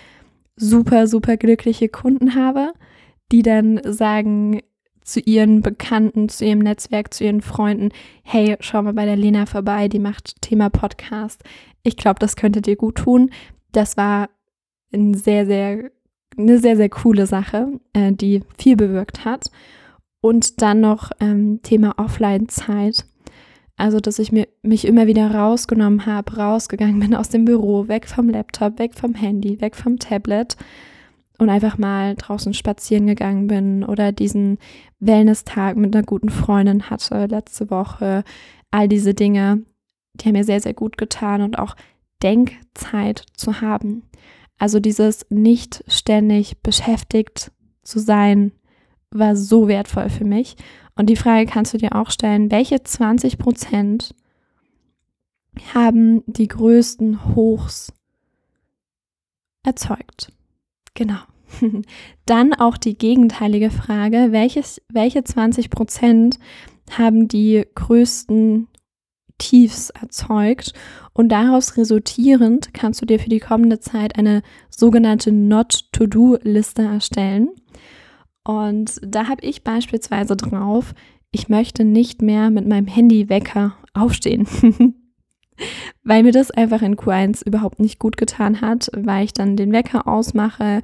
super, 0.60 1.06
super 1.06 1.36
glückliche 1.36 1.88
Kunden 1.88 2.34
habe, 2.34 2.72
die 3.32 3.42
dann 3.42 3.80
sagen 3.84 4.60
zu 5.02 5.20
ihren 5.20 5.62
Bekannten, 5.62 6.28
zu 6.28 6.44
ihrem 6.44 6.60
Netzwerk, 6.60 7.12
zu 7.12 7.24
ihren 7.24 7.40
Freunden, 7.40 7.88
hey, 8.22 8.56
schau 8.60 8.82
mal 8.82 8.92
bei 8.92 9.06
der 9.06 9.16
Lena 9.16 9.46
vorbei, 9.46 9.88
die 9.88 9.98
macht 9.98 10.40
Thema 10.42 10.68
Podcast. 10.68 11.42
Ich 11.82 11.96
glaube, 11.96 12.18
das 12.20 12.36
könnte 12.36 12.60
dir 12.60 12.76
gut 12.76 12.96
tun. 12.96 13.30
Das 13.72 13.96
war 13.96 14.28
ein 14.92 15.14
sehr, 15.14 15.46
sehr, 15.46 15.90
eine 16.36 16.58
sehr, 16.58 16.76
sehr 16.76 16.90
coole 16.90 17.26
Sache, 17.26 17.80
äh, 17.92 18.12
die 18.12 18.42
viel 18.58 18.76
bewirkt 18.76 19.24
hat. 19.24 19.50
Und 20.20 20.60
dann 20.60 20.80
noch 20.80 21.10
ähm, 21.18 21.60
Thema 21.62 21.98
Offline-Zeit. 21.98 23.06
Also, 23.80 23.98
dass 23.98 24.18
ich 24.18 24.30
mir, 24.30 24.46
mich 24.60 24.86
immer 24.86 25.06
wieder 25.06 25.34
rausgenommen 25.34 26.04
habe, 26.04 26.36
rausgegangen 26.36 27.00
bin 27.00 27.14
aus 27.14 27.30
dem 27.30 27.46
Büro, 27.46 27.88
weg 27.88 28.06
vom 28.08 28.28
Laptop, 28.28 28.78
weg 28.78 28.94
vom 28.94 29.14
Handy, 29.14 29.58
weg 29.62 29.74
vom 29.74 29.98
Tablet 29.98 30.58
und 31.38 31.48
einfach 31.48 31.78
mal 31.78 32.14
draußen 32.14 32.52
spazieren 32.52 33.06
gegangen 33.06 33.46
bin 33.46 33.82
oder 33.82 34.12
diesen 34.12 34.58
Wellness-Tag 34.98 35.78
mit 35.78 35.96
einer 35.96 36.04
guten 36.04 36.28
Freundin 36.28 36.90
hatte 36.90 37.24
letzte 37.24 37.70
Woche. 37.70 38.22
All 38.70 38.86
diese 38.86 39.14
Dinge, 39.14 39.62
die 40.12 40.26
haben 40.26 40.34
mir 40.34 40.44
sehr, 40.44 40.60
sehr 40.60 40.74
gut 40.74 40.98
getan 40.98 41.40
und 41.40 41.58
auch 41.58 41.74
Denkzeit 42.22 43.24
zu 43.34 43.62
haben. 43.62 44.02
Also 44.58 44.78
dieses 44.78 45.24
nicht 45.30 45.84
ständig 45.88 46.60
beschäftigt 46.62 47.50
zu 47.82 47.98
sein, 47.98 48.52
war 49.10 49.36
so 49.36 49.68
wertvoll 49.68 50.08
für 50.10 50.24
mich. 50.24 50.56
Und 50.96 51.06
die 51.06 51.16
Frage 51.16 51.46
kannst 51.46 51.74
du 51.74 51.78
dir 51.78 51.94
auch 51.94 52.10
stellen, 52.10 52.50
welche 52.50 52.82
20 52.82 53.38
Prozent 53.38 54.14
haben 55.74 56.22
die 56.26 56.48
größten 56.48 57.34
Hochs 57.34 57.92
erzeugt? 59.62 60.32
Genau. 60.94 61.20
Dann 62.26 62.54
auch 62.54 62.76
die 62.76 62.96
gegenteilige 62.96 63.70
Frage, 63.70 64.28
welches, 64.30 64.80
welche 64.92 65.24
20 65.24 65.70
Prozent 65.70 66.38
haben 66.90 67.28
die 67.28 67.66
größten 67.74 68.68
Tiefs 69.38 69.90
erzeugt 69.90 70.74
und 71.12 71.30
daraus 71.30 71.76
resultierend 71.76 72.74
kannst 72.74 73.00
du 73.00 73.06
dir 73.06 73.18
für 73.18 73.30
die 73.30 73.40
kommende 73.40 73.80
Zeit 73.80 74.16
eine 74.16 74.42
sogenannte 74.68 75.32
Not-to-Do-Liste 75.32 76.82
erstellen. 76.82 77.48
Und 78.44 79.00
da 79.02 79.28
habe 79.28 79.44
ich 79.44 79.64
beispielsweise 79.64 80.36
drauf, 80.36 80.94
ich 81.32 81.48
möchte 81.48 81.84
nicht 81.84 82.22
mehr 82.22 82.50
mit 82.50 82.66
meinem 82.66 82.86
Handy-Wecker 82.86 83.74
aufstehen. 83.94 84.46
weil 86.02 86.22
mir 86.22 86.32
das 86.32 86.50
einfach 86.50 86.82
in 86.82 86.96
Q1 86.96 87.46
überhaupt 87.46 87.80
nicht 87.80 87.98
gut 87.98 88.16
getan 88.16 88.60
hat, 88.60 88.90
weil 88.96 89.24
ich 89.24 89.32
dann 89.32 89.56
den 89.56 89.72
Wecker 89.72 90.08
ausmache 90.08 90.80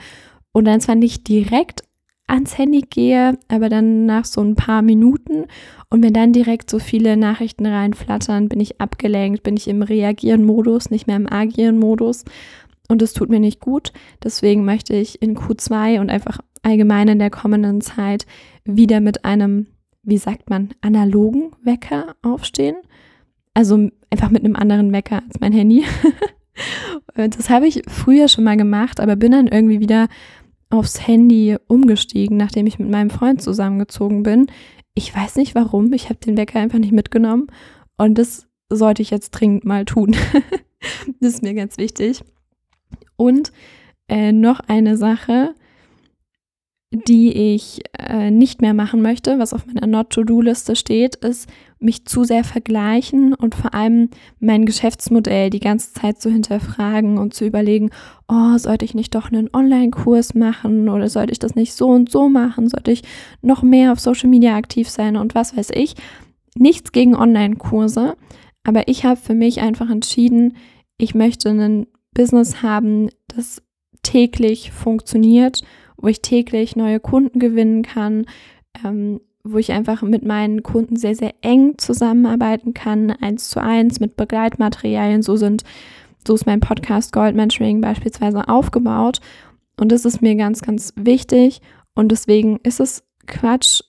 und 0.53 0.66
dann 0.66 0.81
zwar 0.81 0.95
nicht 0.95 1.29
direkt 1.29 1.83
ans 2.27 2.59
Handy 2.59 2.81
gehe, 2.81 3.38
aber 3.49 3.69
dann 3.69 4.05
nach 4.05 4.25
so 4.25 4.42
ein 4.42 4.57
paar 4.57 4.83
Minuten 4.83 5.47
und 5.90 6.03
wenn 6.03 6.12
dann 6.12 6.33
direkt 6.33 6.71
so 6.71 6.79
viele 6.79 7.16
Nachrichten 7.16 7.66
reinflattern, 7.66 8.49
bin 8.49 8.61
ich 8.61 8.81
abgelenkt, 8.81 9.45
bin 9.45 9.57
ich 9.57 9.69
im 9.69 9.83
Reagieren-Modus, 9.83 10.90
nicht 10.90 11.07
mehr 11.07 11.16
im 11.16 11.33
Agieren-Modus 11.33 12.25
und 12.88 13.03
es 13.03 13.12
tut 13.12 13.31
mir 13.31 13.40
nicht 13.40 13.61
gut. 13.61 13.92
Deswegen 14.23 14.64
möchte 14.64 14.95
ich 14.95 15.23
in 15.23 15.37
Q2 15.37 16.01
und 16.01 16.11
einfach 16.11 16.38
allgemein 16.66 17.09
in 17.09 17.18
der 17.20 17.31
kommenden 17.31 17.81
Zeit 17.81 18.26
wieder 18.64 19.00
mit 19.00 19.24
einem, 19.24 19.68
wie 20.02 20.18
sagt 20.18 20.50
man, 20.50 20.70
analogen 20.81 21.52
Wecker 21.62 22.16
aufstehen. 22.22 22.76
Also 23.55 23.88
einfach 24.11 24.31
mit 24.31 24.44
einem 24.44 24.57
anderen 24.57 24.92
Wecker 24.92 25.22
als 25.26 25.38
mein 25.40 25.52
Handy. 25.52 25.85
das 27.14 27.48
habe 27.48 27.68
ich 27.68 27.83
früher 27.87 28.26
schon 28.26 28.44
mal 28.44 28.57
gemacht, 28.57 28.98
aber 28.98 29.14
bin 29.14 29.33
dann 29.33 29.46
irgendwie 29.46 29.79
wieder 29.81 30.09
aufs 30.68 31.07
Handy 31.07 31.57
umgestiegen, 31.68 32.37
nachdem 32.37 32.66
ich 32.66 32.81
mit 32.81 32.90
meinem 32.90 33.11
Freund 33.11 33.40
zusammengezogen 33.40 34.24
bin. 34.24 34.46
Ich 34.94 35.14
weiß 35.14 35.37
nicht 35.37 35.55
warum, 35.55 35.92
ich 35.92 36.07
habe 36.07 36.18
den 36.18 36.37
Wecker 36.37 36.59
einfach 36.59 36.79
nicht 36.79 36.92
mitgenommen 36.92 37.46
und 37.96 38.18
das 38.18 38.48
sollte 38.68 39.02
ich 39.02 39.11
jetzt 39.11 39.31
dringend 39.31 39.64
mal 39.64 39.85
tun. 39.85 40.16
das 41.20 41.35
ist 41.35 41.42
mir 41.44 41.55
ganz 41.55 41.79
wichtig. 41.79 42.22
Und 43.14 43.52
äh, 44.09 44.33
noch 44.33 44.59
eine 44.61 44.96
Sache, 44.96 45.55
die 47.04 47.54
ich 47.54 47.82
äh, 47.98 48.30
nicht 48.30 48.61
mehr 48.61 48.74
machen 48.74 49.02
möchte, 49.02 49.38
was 49.38 49.52
auf 49.52 49.66
meiner 49.66 49.87
Not-to-Do-Liste 49.87 50.76
steht, 50.76 51.16
ist 51.16 51.48
mich 51.78 52.06
zu 52.06 52.24
sehr 52.24 52.44
vergleichen 52.44 53.35
und 53.35 53.54
vor 53.54 53.74
allem 53.74 54.11
mein 54.40 54.64
Geschäftsmodell 54.64 55.50
die 55.50 55.61
ganze 55.61 55.92
Zeit 55.92 56.20
zu 56.20 56.30
hinterfragen 56.30 57.18
und 57.18 57.35
zu 57.35 57.44
überlegen, 57.44 57.90
oh, 58.28 58.56
sollte 58.56 58.85
ich 58.85 58.94
nicht 58.94 59.14
doch 59.14 59.30
einen 59.30 59.50
Online-Kurs 59.52 60.35
machen 60.35 60.88
oder 60.88 61.09
sollte 61.09 61.32
ich 61.32 61.38
das 61.38 61.54
nicht 61.54 61.74
so 61.74 61.88
und 61.88 62.11
so 62.11 62.28
machen? 62.28 62.68
Sollte 62.68 62.92
ich 62.92 63.02
noch 63.42 63.62
mehr 63.62 63.92
auf 63.92 64.00
Social 64.00 64.30
Media 64.30 64.56
aktiv 64.56 64.88
sein 64.88 65.16
und 65.16 65.35
was 65.35 65.56
weiß 65.56 65.70
ich? 65.74 65.94
Nichts 66.54 66.92
gegen 66.92 67.14
Online-Kurse, 67.14 68.16
aber 68.64 68.88
ich 68.88 69.04
habe 69.04 69.20
für 69.20 69.35
mich 69.35 69.61
einfach 69.61 69.90
entschieden, 69.90 70.56
ich 70.98 71.14
möchte 71.14 71.50
ein 71.50 71.87
Business 72.14 72.62
haben, 72.62 73.11
das 73.28 73.62
täglich 74.02 74.70
funktioniert 74.72 75.62
wo 75.96 76.09
ich 76.09 76.22
täglich 76.22 76.76
neue 76.76 77.00
Kunden 77.00 77.38
gewinnen 77.38 77.82
kann, 77.82 78.26
ähm, 78.85 79.20
wo 79.44 79.59
ich 79.59 79.72
einfach 79.72 80.02
mit 80.02 80.24
meinen 80.24 80.62
Kunden 80.62 80.96
sehr, 80.96 81.14
sehr 81.14 81.35
eng 81.40 81.78
zusammenarbeiten 81.78 82.74
kann, 82.74 83.11
eins 83.11 83.48
zu 83.48 83.62
eins 83.62 84.00
mit 84.00 84.16
Begleitmaterialien. 84.16 85.22
So 85.22 85.37
sind, 85.37 85.62
so 86.26 86.35
ist 86.35 86.46
mein 86.46 86.61
Podcast 86.61 87.12
Gold 87.12 87.37
Mentoring 87.37 87.80
beispielsweise 87.80 88.48
aufgebaut. 88.48 89.20
Und 89.78 89.92
das 89.92 90.04
ist 90.04 90.22
mir 90.22 90.35
ganz, 90.35 90.62
ganz 90.62 90.92
wichtig. 90.96 91.61
Und 91.94 92.11
deswegen 92.11 92.59
ist 92.62 92.80
es 92.80 93.04
Quatsch, 93.26 93.82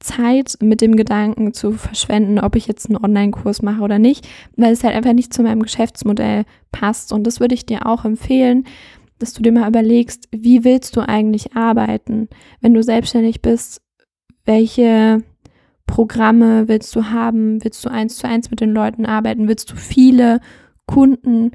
Zeit 0.00 0.56
mit 0.60 0.80
dem 0.80 0.94
Gedanken 0.94 1.52
zu 1.52 1.72
verschwenden, 1.72 2.38
ob 2.38 2.54
ich 2.54 2.66
jetzt 2.66 2.88
einen 2.88 3.02
Online-Kurs 3.02 3.62
mache 3.62 3.82
oder 3.82 3.98
nicht, 3.98 4.28
weil 4.56 4.72
es 4.72 4.84
halt 4.84 4.94
einfach 4.94 5.12
nicht 5.12 5.34
zu 5.34 5.42
meinem 5.42 5.62
Geschäftsmodell 5.62 6.44
passt. 6.70 7.12
Und 7.12 7.26
das 7.26 7.40
würde 7.40 7.54
ich 7.54 7.66
dir 7.66 7.86
auch 7.86 8.04
empfehlen, 8.04 8.64
dass 9.18 9.32
du 9.32 9.42
dir 9.42 9.52
mal 9.52 9.68
überlegst, 9.68 10.28
wie 10.30 10.64
willst 10.64 10.96
du 10.96 11.00
eigentlich 11.00 11.56
arbeiten, 11.56 12.28
wenn 12.60 12.74
du 12.74 12.82
selbstständig 12.82 13.42
bist, 13.42 13.82
welche 14.44 15.22
Programme 15.86 16.68
willst 16.68 16.94
du 16.94 17.06
haben, 17.06 17.62
willst 17.64 17.84
du 17.84 17.90
eins 17.90 18.16
zu 18.18 18.28
eins 18.28 18.50
mit 18.50 18.60
den 18.60 18.72
Leuten 18.72 19.06
arbeiten, 19.06 19.48
willst 19.48 19.70
du 19.70 19.76
viele 19.76 20.40
Kunden 20.86 21.52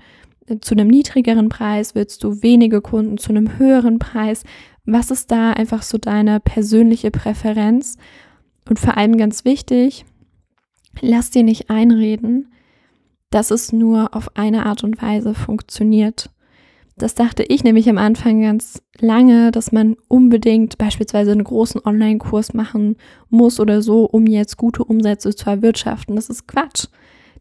äh, 0.47 0.59
zu 0.59 0.75
einem 0.75 0.87
niedrigeren 0.87 1.49
Preis, 1.49 1.95
willst 1.95 2.23
du 2.23 2.41
wenige 2.41 2.81
Kunden 2.81 3.17
zu 3.17 3.29
einem 3.29 3.57
höheren 3.57 3.99
Preis, 3.99 4.43
was 4.85 5.11
ist 5.11 5.31
da 5.31 5.51
einfach 5.51 5.81
so 5.81 5.97
deine 5.97 6.39
persönliche 6.39 7.11
Präferenz? 7.11 7.97
Und 8.67 8.79
vor 8.79 8.97
allem 8.97 9.17
ganz 9.17 9.45
wichtig, 9.45 10.05
lass 11.01 11.31
dir 11.31 11.43
nicht 11.43 11.69
einreden, 11.69 12.51
dass 13.29 13.51
es 13.51 13.73
nur 13.73 14.15
auf 14.15 14.35
eine 14.35 14.65
Art 14.65 14.83
und 14.83 15.01
Weise 15.01 15.33
funktioniert. 15.33 16.29
Das 16.95 17.15
dachte 17.15 17.43
ich 17.43 17.63
nämlich 17.63 17.89
am 17.89 17.97
Anfang 17.97 18.41
ganz 18.41 18.83
lange, 18.99 19.51
dass 19.51 19.71
man 19.71 19.95
unbedingt 20.07 20.77
beispielsweise 20.77 21.31
einen 21.31 21.43
großen 21.43 21.81
Online-Kurs 21.83 22.53
machen 22.53 22.97
muss 23.29 23.59
oder 23.59 23.81
so, 23.81 24.05
um 24.05 24.27
jetzt 24.27 24.57
gute 24.57 24.83
Umsätze 24.83 25.35
zu 25.35 25.49
erwirtschaften. 25.49 26.15
Das 26.15 26.29
ist 26.29 26.47
Quatsch. 26.47 26.87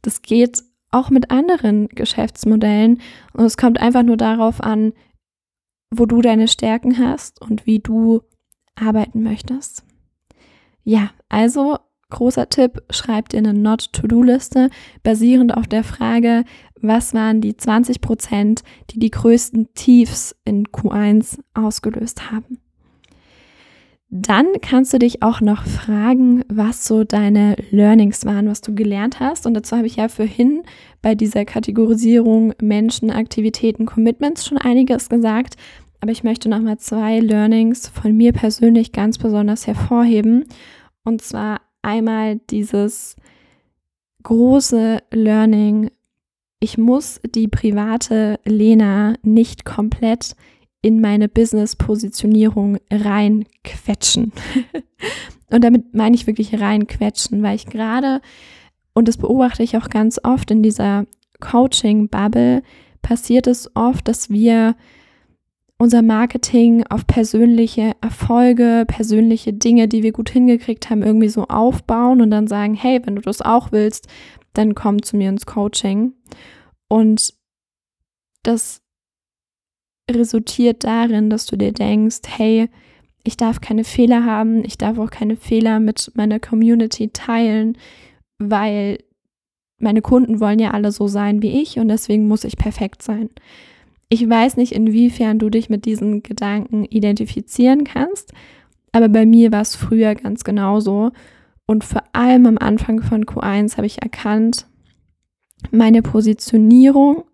Das 0.01 0.23
geht 0.23 0.63
auch 0.91 1.11
mit 1.11 1.31
anderen 1.31 1.89
Geschäftsmodellen 1.89 3.01
und 3.35 3.45
es 3.45 3.57
kommt 3.57 3.81
einfach 3.81 4.03
nur 4.03 4.17
darauf 4.17 4.63
an, 4.63 4.93
wo 5.91 6.07
du 6.07 6.23
deine 6.23 6.49
Stärken 6.49 6.99
hast 6.99 7.41
und 7.41 7.67
wie 7.67 7.79
du 7.79 8.23
arbeiten 8.75 9.23
möchtest. 9.23 9.85
Ja, 10.85 11.11
also 11.29 11.79
großer 12.11 12.49
Tipp, 12.49 12.83
schreib 12.91 13.31
dir 13.31 13.39
eine 13.39 13.55
Not-to-Do-Liste 13.55 14.71
basierend 15.03 15.57
auf 15.57 15.67
der 15.67 15.85
Frage, 15.85 16.45
was 16.83 17.15
waren 17.15 17.41
die 17.41 17.57
20 17.57 18.01
Prozent, 18.01 18.63
die 18.91 18.99
die 18.99 19.11
größten 19.11 19.73
Tiefs 19.75 20.35
in 20.45 20.67
Q1 20.67 21.39
ausgelöst 21.55 22.31
haben. 22.31 22.59
Dann 24.15 24.47
kannst 24.61 24.93
du 24.93 24.99
dich 24.99 25.23
auch 25.23 25.41
noch 25.41 25.65
fragen, 25.65 26.45
was 26.49 26.87
so 26.87 27.03
deine 27.03 27.57
Learnings 27.71 28.27
waren, 28.27 28.47
was 28.47 28.61
du 28.61 28.75
gelernt 28.75 29.21
hast. 29.21 29.47
Und 29.47 29.55
dazu 29.55 29.75
habe 29.75 29.87
ich 29.87 29.97
ja 29.97 30.09
vorhin 30.09 30.65
bei 31.01 31.15
dieser 31.15 31.47
Kategorisierung 31.47 32.53
Menschen, 32.61 33.11
Aktivitäten, 33.11 33.87
Commitments 33.87 34.45
schon 34.45 34.59
einiges 34.59 35.09
gesagt. 35.09 35.55
Aber 36.01 36.13
ich 36.13 36.25
möchte 36.25 36.51
nochmal 36.51 36.77
zwei 36.77 37.21
Learnings 37.21 37.89
von 37.89 38.15
mir 38.15 38.33
persönlich 38.33 38.93
ganz 38.93 39.17
besonders 39.17 39.67
hervorheben. 39.67 40.45
Und 41.05 41.23
zwar 41.23 41.63
einmal 41.81 42.37
dieses 42.51 43.17
große 44.25 44.99
Learning, 45.11 45.91
ich 46.63 46.79
muss 46.79 47.21
die 47.35 47.49
private 47.49 48.39
Lena 48.45 49.15
nicht 49.23 49.65
komplett 49.65 50.37
in 50.81 51.01
meine 51.01 51.29
Business-Positionierung 51.29 52.79
reinquetschen. 52.89 54.33
Und 55.51 55.65
damit 55.65 55.93
meine 55.93 56.15
ich 56.15 56.29
wirklich 56.29 56.61
reinquetschen, 56.61 57.43
weil 57.43 57.57
ich 57.57 57.67
gerade 57.67 58.21
Und 58.95 59.09
das 59.09 59.17
beobachte 59.17 59.65
ich 59.65 59.77
auch 59.77 59.89
ganz 59.89 60.21
oft 60.23 60.53
in 60.53 60.63
dieser 60.63 61.07
Coaching-Bubble, 61.41 62.63
passiert 63.03 63.49
es 63.49 63.75
oft, 63.75 64.07
dass 64.07 64.31
wir 64.31 64.77
unser 65.79 66.03
Marketing 66.03 66.85
auf 66.89 67.09
persönliche 67.09 67.97
Erfolge, 68.01 68.85
persönliche 68.87 69.53
Dinge, 69.53 69.89
die 69.89 70.05
wir 70.05 70.13
gut 70.13 70.31
hingekriegt 70.31 70.91
haben, 70.91 71.03
irgendwie 71.03 71.29
so 71.29 71.47
aufbauen 71.47 72.21
und 72.21 72.31
dann 72.31 72.47
sagen, 72.47 72.75
hey, 72.75 73.01
wenn 73.05 73.17
du 73.17 73.23
das 73.23 73.43
auch 73.43 73.73
willst, 73.73 74.07
dann 74.53 74.75
komm 74.75 75.03
zu 75.03 75.17
mir 75.17 75.29
ins 75.29 75.47
Coaching. 75.47 76.13
Und 76.89 77.35
das 78.43 78.83
resultiert 80.11 80.85
darin, 80.85 81.31
dass 81.31 81.47
du 81.47 81.57
dir 81.57 81.73
denkst, 81.73 82.21
hey, 82.27 82.69
ich 83.25 83.37
darf 83.37 83.61
keine 83.61 83.85
Fehler 83.85 84.25
haben, 84.25 84.65
ich 84.65 84.79
darf 84.79 84.99
auch 84.99 85.11
keine 85.11 85.37
Fehler 85.37 85.81
mit 85.81 86.11
meiner 86.15 86.41
Community 86.41 87.11
teilen, 87.13 87.79
weil 88.39 88.99
meine 89.79 90.03
Kunden 90.03 90.41
wollen 90.41 90.59
ja 90.59 90.73
alle 90.73 90.93
so 90.93 91.09
sein 91.09 91.43
wie 91.43 91.61
ich 91.61 91.79
und 91.79 91.89
deswegen 91.89 92.27
muss 92.27 92.45
ich 92.45 92.57
perfekt 92.57 93.03
sein. 93.03 93.31
Ich 94.09 94.29
weiß 94.29 94.57
nicht, 94.57 94.73
inwiefern 94.73 95.39
du 95.39 95.51
dich 95.51 95.71
mit 95.71 95.85
diesen 95.87 96.23
Gedanken 96.23 96.85
identifizieren 96.85 97.85
kannst, 97.85 98.33
aber 98.93 99.09
bei 99.09 99.25
mir 99.25 99.53
war 99.53 99.63
es 99.63 99.75
früher 99.75 100.15
ganz 100.15 100.45
genauso. 100.45 101.13
Und 101.67 101.85
vor 101.85 102.03
allem 102.13 102.47
am 102.47 102.59
Anfang 102.59 103.03
von 103.03 103.25
Q1 103.25 103.77
habe 103.77 103.87
ich 103.87 104.03
erkannt, 104.03 104.67
meine 105.71 106.03
Positionierung 106.03 107.25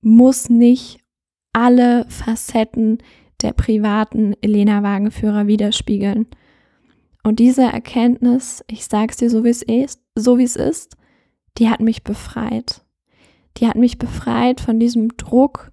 muss 0.00 0.50
nicht 0.50 1.00
alle 1.52 2.06
Facetten 2.08 2.98
der 3.40 3.52
privaten 3.52 4.34
Elena 4.40 4.82
Wagenführer 4.82 5.46
widerspiegeln. 5.46 6.26
Und 7.22 7.38
diese 7.38 7.62
Erkenntnis, 7.62 8.64
ich 8.68 8.84
sag's 8.84 9.16
dir 9.16 9.30
so 9.30 9.44
wie 9.44 9.50
es 9.50 9.62
ist, 9.62 10.00
so 10.16 10.38
wie 10.38 10.44
es 10.44 10.56
ist, 10.56 10.96
die 11.58 11.68
hat 11.68 11.80
mich 11.80 12.02
befreit. 12.02 12.84
Die 13.58 13.68
hat 13.68 13.76
mich 13.76 13.98
befreit 13.98 14.60
von 14.60 14.80
diesem 14.80 15.16
Druck, 15.16 15.70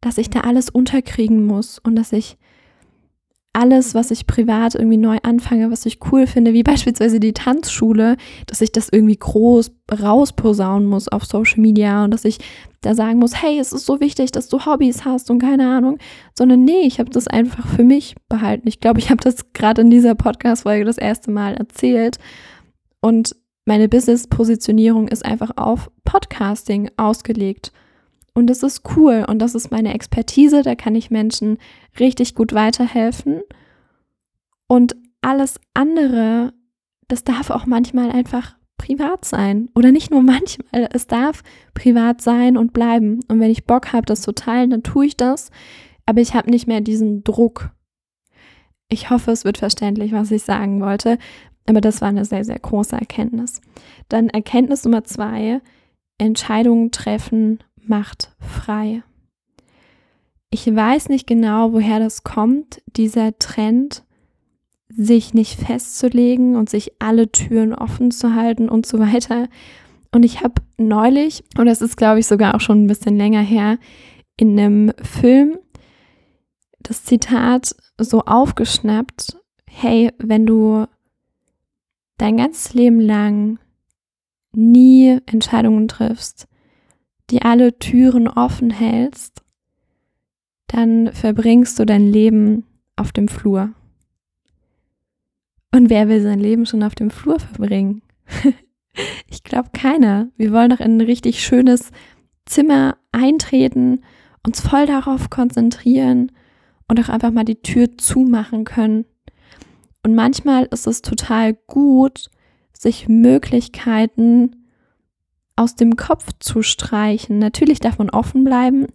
dass 0.00 0.18
ich 0.18 0.30
da 0.30 0.40
alles 0.40 0.68
unterkriegen 0.68 1.46
muss 1.46 1.78
und 1.78 1.96
dass 1.96 2.12
ich 2.12 2.36
alles, 3.52 3.94
was 3.94 4.12
ich 4.12 4.26
privat 4.26 4.76
irgendwie 4.76 4.96
neu 4.96 5.18
anfange, 5.22 5.70
was 5.72 5.84
ich 5.84 5.98
cool 6.12 6.26
finde, 6.26 6.52
wie 6.52 6.62
beispielsweise 6.62 7.18
die 7.18 7.32
Tanzschule, 7.32 8.16
dass 8.46 8.60
ich 8.60 8.70
das 8.70 8.88
irgendwie 8.90 9.16
groß 9.16 9.72
rausposaunen 10.00 10.88
muss 10.88 11.08
auf 11.08 11.24
Social 11.24 11.60
Media 11.60 12.04
und 12.04 12.12
dass 12.12 12.24
ich 12.24 12.38
da 12.80 12.94
sagen 12.94 13.18
muss, 13.18 13.42
hey, 13.42 13.58
es 13.58 13.72
ist 13.72 13.86
so 13.86 14.00
wichtig, 14.00 14.30
dass 14.30 14.48
du 14.48 14.64
Hobbys 14.64 15.04
hast 15.04 15.30
und 15.30 15.40
keine 15.40 15.68
Ahnung, 15.68 15.98
sondern 16.34 16.64
nee, 16.64 16.82
ich 16.82 17.00
habe 17.00 17.10
das 17.10 17.26
einfach 17.26 17.66
für 17.66 17.82
mich 17.82 18.14
behalten. 18.28 18.68
Ich 18.68 18.78
glaube, 18.78 19.00
ich 19.00 19.10
habe 19.10 19.22
das 19.22 19.52
gerade 19.52 19.82
in 19.82 19.90
dieser 19.90 20.14
Podcast-Folge 20.14 20.84
das 20.84 20.98
erste 20.98 21.32
Mal 21.32 21.54
erzählt 21.54 22.18
und 23.00 23.34
meine 23.66 23.88
Business-Positionierung 23.88 25.08
ist 25.08 25.24
einfach 25.24 25.56
auf 25.56 25.90
Podcasting 26.04 26.90
ausgelegt. 26.96 27.72
Und 28.34 28.46
das 28.48 28.62
ist 28.62 28.82
cool 28.96 29.24
und 29.28 29.40
das 29.40 29.54
ist 29.54 29.70
meine 29.70 29.94
Expertise, 29.94 30.62
da 30.62 30.74
kann 30.74 30.94
ich 30.94 31.10
Menschen 31.10 31.58
richtig 31.98 32.34
gut 32.34 32.52
weiterhelfen. 32.52 33.42
Und 34.66 34.94
alles 35.20 35.60
andere, 35.74 36.52
das 37.08 37.24
darf 37.24 37.50
auch 37.50 37.66
manchmal 37.66 38.10
einfach 38.10 38.56
privat 38.78 39.24
sein. 39.24 39.68
Oder 39.74 39.92
nicht 39.92 40.10
nur 40.10 40.22
manchmal, 40.22 40.88
es 40.92 41.06
darf 41.06 41.42
privat 41.74 42.20
sein 42.20 42.56
und 42.56 42.72
bleiben. 42.72 43.20
Und 43.28 43.40
wenn 43.40 43.50
ich 43.50 43.66
Bock 43.66 43.92
habe, 43.92 44.06
das 44.06 44.22
zu 44.22 44.32
teilen, 44.32 44.70
dann 44.70 44.82
tue 44.82 45.06
ich 45.06 45.16
das. 45.16 45.50
Aber 46.06 46.20
ich 46.20 46.34
habe 46.34 46.50
nicht 46.50 46.66
mehr 46.66 46.80
diesen 46.80 47.22
Druck. 47.22 47.70
Ich 48.88 49.10
hoffe, 49.10 49.30
es 49.30 49.44
wird 49.44 49.58
verständlich, 49.58 50.12
was 50.12 50.30
ich 50.30 50.42
sagen 50.42 50.80
wollte. 50.80 51.18
Aber 51.66 51.80
das 51.80 52.00
war 52.00 52.08
eine 52.08 52.24
sehr, 52.24 52.44
sehr 52.44 52.58
große 52.58 52.96
Erkenntnis. 52.96 53.60
Dann 54.08 54.28
Erkenntnis 54.28 54.84
Nummer 54.84 55.04
zwei, 55.04 55.60
Entscheidungen 56.18 56.90
treffen 56.90 57.60
macht 57.90 58.34
frei. 58.38 59.02
Ich 60.48 60.66
weiß 60.66 61.10
nicht 61.10 61.26
genau, 61.26 61.74
woher 61.74 61.98
das 62.00 62.24
kommt, 62.24 62.82
dieser 62.96 63.38
Trend, 63.38 64.04
sich 64.88 65.34
nicht 65.34 65.60
festzulegen 65.60 66.56
und 66.56 66.68
sich 66.70 66.92
alle 66.98 67.30
Türen 67.30 67.74
offen 67.74 68.10
zu 68.10 68.34
halten 68.34 68.68
und 68.68 68.86
so 68.86 68.98
weiter. 68.98 69.48
Und 70.12 70.24
ich 70.24 70.42
habe 70.42 70.54
neulich, 70.78 71.44
und 71.56 71.66
das 71.66 71.82
ist, 71.82 71.96
glaube 71.96 72.18
ich, 72.18 72.26
sogar 72.26 72.54
auch 72.54 72.60
schon 72.60 72.82
ein 72.82 72.88
bisschen 72.88 73.16
länger 73.16 73.42
her, 73.42 73.78
in 74.36 74.58
einem 74.58 74.92
Film 75.02 75.58
das 76.80 77.04
Zitat 77.04 77.76
so 77.98 78.22
aufgeschnappt, 78.22 79.36
hey, 79.66 80.10
wenn 80.18 80.46
du 80.46 80.86
dein 82.18 82.38
ganzes 82.38 82.74
Leben 82.74 83.00
lang 83.00 83.58
nie 84.52 85.18
Entscheidungen 85.26 85.86
triffst, 85.86 86.48
die 87.30 87.42
alle 87.42 87.78
Türen 87.78 88.28
offen 88.28 88.70
hältst, 88.70 89.42
dann 90.66 91.12
verbringst 91.12 91.78
du 91.78 91.86
dein 91.86 92.06
Leben 92.06 92.64
auf 92.96 93.12
dem 93.12 93.28
Flur. 93.28 93.72
Und 95.72 95.90
wer 95.90 96.08
will 96.08 96.20
sein 96.20 96.40
Leben 96.40 96.66
schon 96.66 96.82
auf 96.82 96.94
dem 96.94 97.10
Flur 97.10 97.38
verbringen? 97.38 98.02
ich 99.28 99.44
glaube 99.44 99.70
keiner. 99.72 100.28
Wir 100.36 100.52
wollen 100.52 100.70
doch 100.70 100.80
in 100.80 100.96
ein 100.96 101.00
richtig 101.00 101.44
schönes 101.44 101.90
Zimmer 102.46 102.96
eintreten, 103.12 104.02
uns 104.44 104.60
voll 104.60 104.86
darauf 104.86 105.30
konzentrieren 105.30 106.32
und 106.88 106.98
auch 106.98 107.08
einfach 107.08 107.30
mal 107.30 107.44
die 107.44 107.62
Tür 107.62 107.96
zumachen 107.96 108.64
können. 108.64 109.04
Und 110.02 110.14
manchmal 110.14 110.64
ist 110.64 110.86
es 110.86 111.02
total 111.02 111.54
gut, 111.54 112.30
sich 112.72 113.08
Möglichkeiten 113.08 114.59
aus 115.60 115.74
dem 115.74 115.96
Kopf 115.96 116.32
zu 116.38 116.62
streichen. 116.62 117.38
Natürlich 117.38 117.80
darf 117.80 117.98
man 117.98 118.08
offen 118.08 118.44
bleiben, 118.44 118.86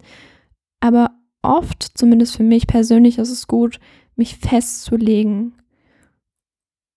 aber 0.79 1.11
oft, 1.43 1.83
zumindest 1.95 2.35
für 2.35 2.43
mich 2.43 2.65
persönlich, 2.65 3.19
ist 3.19 3.29
es 3.29 3.47
gut, 3.47 3.79
mich 4.15 4.37
festzulegen 4.37 5.53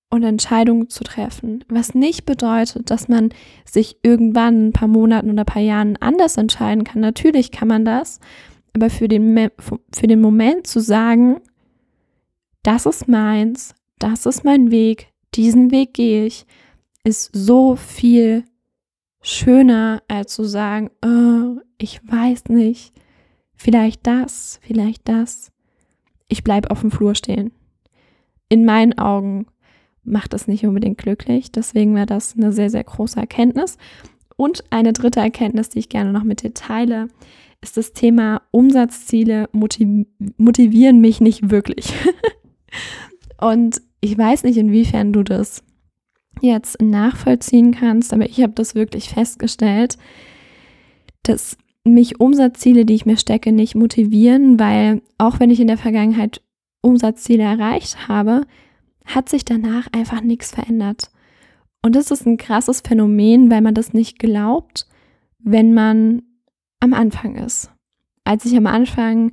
und 0.08 0.22
Entscheidungen 0.22 0.88
zu 0.88 1.04
treffen. 1.04 1.66
Was 1.68 1.94
nicht 1.94 2.24
bedeutet, 2.24 2.90
dass 2.90 3.08
man 3.08 3.28
sich 3.66 3.98
irgendwann 4.02 4.54
in 4.54 4.66
ein 4.68 4.72
paar 4.72 4.88
Monaten 4.88 5.30
oder 5.30 5.42
ein 5.42 5.46
paar 5.46 5.60
Jahren 5.60 5.98
anders 5.98 6.38
entscheiden 6.38 6.84
kann. 6.84 7.02
Natürlich 7.02 7.50
kann 7.50 7.68
man 7.68 7.84
das, 7.84 8.20
aber 8.74 8.88
für 8.88 9.06
den, 9.06 9.50
für 9.94 10.06
den 10.06 10.22
Moment 10.22 10.66
zu 10.66 10.80
sagen, 10.80 11.42
das 12.62 12.86
ist 12.86 13.06
meins, 13.06 13.74
das 13.98 14.24
ist 14.24 14.44
mein 14.44 14.70
Weg, 14.70 15.08
diesen 15.34 15.70
Weg 15.70 15.92
gehe 15.92 16.24
ich, 16.24 16.46
ist 17.04 17.30
so 17.34 17.76
viel 17.76 18.44
schöner, 19.20 20.02
als 20.08 20.34
zu 20.34 20.44
sagen, 20.44 20.90
oh, 21.04 21.60
ich 21.78 22.00
weiß 22.06 22.44
nicht, 22.48 22.92
vielleicht 23.54 24.06
das, 24.06 24.60
vielleicht 24.62 25.08
das. 25.08 25.52
Ich 26.28 26.44
bleibe 26.44 26.70
auf 26.70 26.80
dem 26.80 26.90
Flur 26.90 27.14
stehen. 27.14 27.52
In 28.48 28.64
meinen 28.64 28.98
Augen 28.98 29.46
macht 30.04 30.32
das 30.32 30.48
nicht 30.48 30.64
unbedingt 30.66 30.98
glücklich. 30.98 31.52
Deswegen 31.52 31.94
wäre 31.94 32.06
das 32.06 32.36
eine 32.36 32.52
sehr, 32.52 32.70
sehr 32.70 32.84
große 32.84 33.18
Erkenntnis. 33.18 33.76
Und 34.36 34.64
eine 34.70 34.92
dritte 34.92 35.20
Erkenntnis, 35.20 35.68
die 35.68 35.80
ich 35.80 35.88
gerne 35.88 36.12
noch 36.12 36.22
mit 36.22 36.42
dir 36.42 36.54
teile, 36.54 37.08
ist 37.60 37.76
das 37.76 37.92
Thema 37.92 38.42
Umsatzziele 38.52 39.48
motiv 39.52 40.06
motivieren 40.36 41.00
mich 41.00 41.20
nicht 41.20 41.50
wirklich. 41.50 41.92
Und 43.40 43.82
ich 44.00 44.16
weiß 44.16 44.44
nicht, 44.44 44.56
inwiefern 44.56 45.12
du 45.12 45.24
das 45.24 45.64
jetzt 46.40 46.80
nachvollziehen 46.80 47.72
kannst, 47.72 48.12
aber 48.12 48.28
ich 48.28 48.42
habe 48.42 48.52
das 48.54 48.74
wirklich 48.74 49.08
festgestellt, 49.08 49.96
dass 51.22 51.56
mich 51.84 52.20
Umsatzziele, 52.20 52.84
die 52.84 52.94
ich 52.94 53.06
mir 53.06 53.16
stecke, 53.16 53.52
nicht 53.52 53.74
motivieren, 53.74 54.58
weil 54.58 55.02
auch 55.18 55.40
wenn 55.40 55.50
ich 55.50 55.60
in 55.60 55.66
der 55.66 55.78
Vergangenheit 55.78 56.42
Umsatzziele 56.80 57.42
erreicht 57.42 58.08
habe, 58.08 58.42
hat 59.04 59.28
sich 59.28 59.44
danach 59.44 59.88
einfach 59.92 60.20
nichts 60.20 60.50
verändert. 60.50 61.10
Und 61.82 61.94
das 61.94 62.10
ist 62.10 62.26
ein 62.26 62.36
krasses 62.36 62.82
Phänomen, 62.82 63.50
weil 63.50 63.62
man 63.62 63.74
das 63.74 63.92
nicht 63.92 64.18
glaubt, 64.18 64.86
wenn 65.38 65.72
man 65.74 66.22
am 66.80 66.92
Anfang 66.92 67.36
ist. 67.36 67.70
Als 68.24 68.44
ich 68.44 68.56
am 68.56 68.66
Anfang 68.66 69.32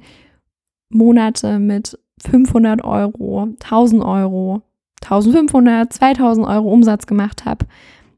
Monate 0.90 1.60
mit 1.60 2.00
500 2.20 2.84
Euro, 2.84 3.44
1000 3.44 4.04
Euro, 4.04 4.62
1500, 5.04 5.92
2000 5.92 6.48
Euro 6.48 6.72
Umsatz 6.72 7.06
gemacht 7.06 7.46
habe, 7.46 7.66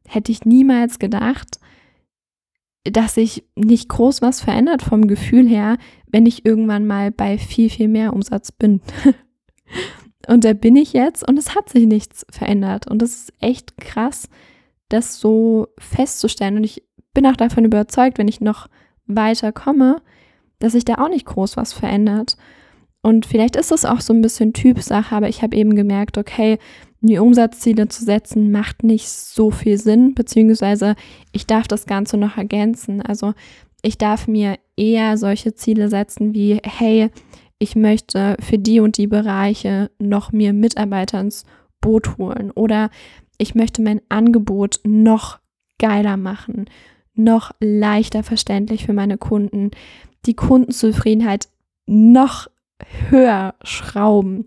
hätte 0.07 0.31
ich 0.31 0.45
niemals 0.45 0.99
gedacht, 0.99 1.59
dass 2.83 3.15
sich 3.15 3.43
nicht 3.55 3.89
groß 3.89 4.21
was 4.21 4.41
verändert 4.41 4.81
vom 4.81 5.07
Gefühl 5.07 5.47
her, 5.47 5.77
wenn 6.07 6.25
ich 6.25 6.45
irgendwann 6.45 6.87
mal 6.87 7.11
bei 7.11 7.37
viel, 7.37 7.69
viel 7.69 7.87
mehr 7.87 8.13
Umsatz 8.13 8.51
bin. 8.51 8.81
und 10.27 10.45
da 10.45 10.53
bin 10.53 10.75
ich 10.75 10.93
jetzt 10.93 11.27
und 11.27 11.37
es 11.37 11.55
hat 11.55 11.69
sich 11.69 11.85
nichts 11.85 12.25
verändert. 12.29 12.87
Und 12.87 13.01
das 13.01 13.11
ist 13.11 13.33
echt 13.41 13.77
krass, 13.77 14.29
das 14.89 15.19
so 15.19 15.67
festzustellen. 15.77 16.57
Und 16.57 16.63
ich 16.63 16.83
bin 17.13 17.25
auch 17.25 17.35
davon 17.35 17.65
überzeugt, 17.65 18.17
wenn 18.17 18.27
ich 18.27 18.41
noch 18.41 18.67
weiter 19.05 19.51
komme, 19.51 20.01
dass 20.59 20.73
sich 20.73 20.85
da 20.85 20.95
auch 20.95 21.09
nicht 21.09 21.25
groß 21.25 21.57
was 21.57 21.73
verändert. 21.73 22.37
Und 23.07 23.25
vielleicht 23.25 23.55
ist 23.55 23.71
es 23.71 23.85
auch 23.85 24.01
so 24.01 24.11
ein 24.11 24.21
bisschen 24.21 24.51
Typsache, 24.51 25.15
aber 25.15 25.29
ich 25.29 25.41
habe 25.41 25.55
eben 25.55 25.77
gemerkt, 25.77 26.17
okay, 26.17 26.57
mir 26.99 27.23
Umsatzziele 27.23 27.87
zu 27.87 28.03
setzen, 28.03 28.51
macht 28.51 28.83
nicht 28.83 29.07
so 29.07 29.49
viel 29.49 29.77
Sinn, 29.77 30.13
beziehungsweise 30.13 30.97
ich 31.31 31.47
darf 31.47 31.69
das 31.69 31.85
Ganze 31.85 32.17
noch 32.17 32.35
ergänzen. 32.35 33.01
Also 33.01 33.33
ich 33.81 33.97
darf 33.97 34.27
mir 34.27 34.57
eher 34.75 35.15
solche 35.15 35.55
Ziele 35.55 35.87
setzen 35.87 36.33
wie, 36.33 36.59
hey, 36.65 37.09
ich 37.59 37.77
möchte 37.77 38.35
für 38.41 38.57
die 38.57 38.81
und 38.81 38.97
die 38.97 39.07
Bereiche 39.07 39.89
noch 39.99 40.33
mir 40.33 40.51
Mitarbeiter 40.51 41.21
ins 41.21 41.45
Boot 41.79 42.17
holen 42.17 42.51
oder 42.51 42.89
ich 43.37 43.55
möchte 43.55 43.81
mein 43.81 44.01
Angebot 44.09 44.81
noch 44.83 45.39
geiler 45.79 46.17
machen, 46.17 46.65
noch 47.13 47.51
leichter 47.61 48.23
verständlich 48.23 48.85
für 48.85 48.91
meine 48.91 49.17
Kunden, 49.17 49.71
die 50.25 50.33
Kundenzufriedenheit 50.33 51.47
noch 51.85 52.49
höher 53.09 53.55
schrauben. 53.63 54.45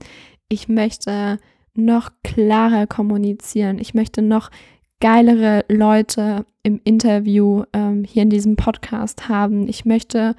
Ich 0.49 0.69
möchte 0.69 1.39
noch 1.75 2.11
klarer 2.25 2.87
kommunizieren. 2.87 3.79
Ich 3.79 3.95
möchte 3.95 4.23
noch 4.23 4.51
geilere 5.01 5.65
Leute 5.69 6.45
im 6.63 6.81
Interview 6.85 7.65
ähm, 7.73 8.05
hier 8.05 8.23
in 8.23 8.31
diesem 8.31 8.57
Podcast 8.57 9.29
haben. 9.29 9.69
Ich 9.69 9.85
möchte 9.85 10.35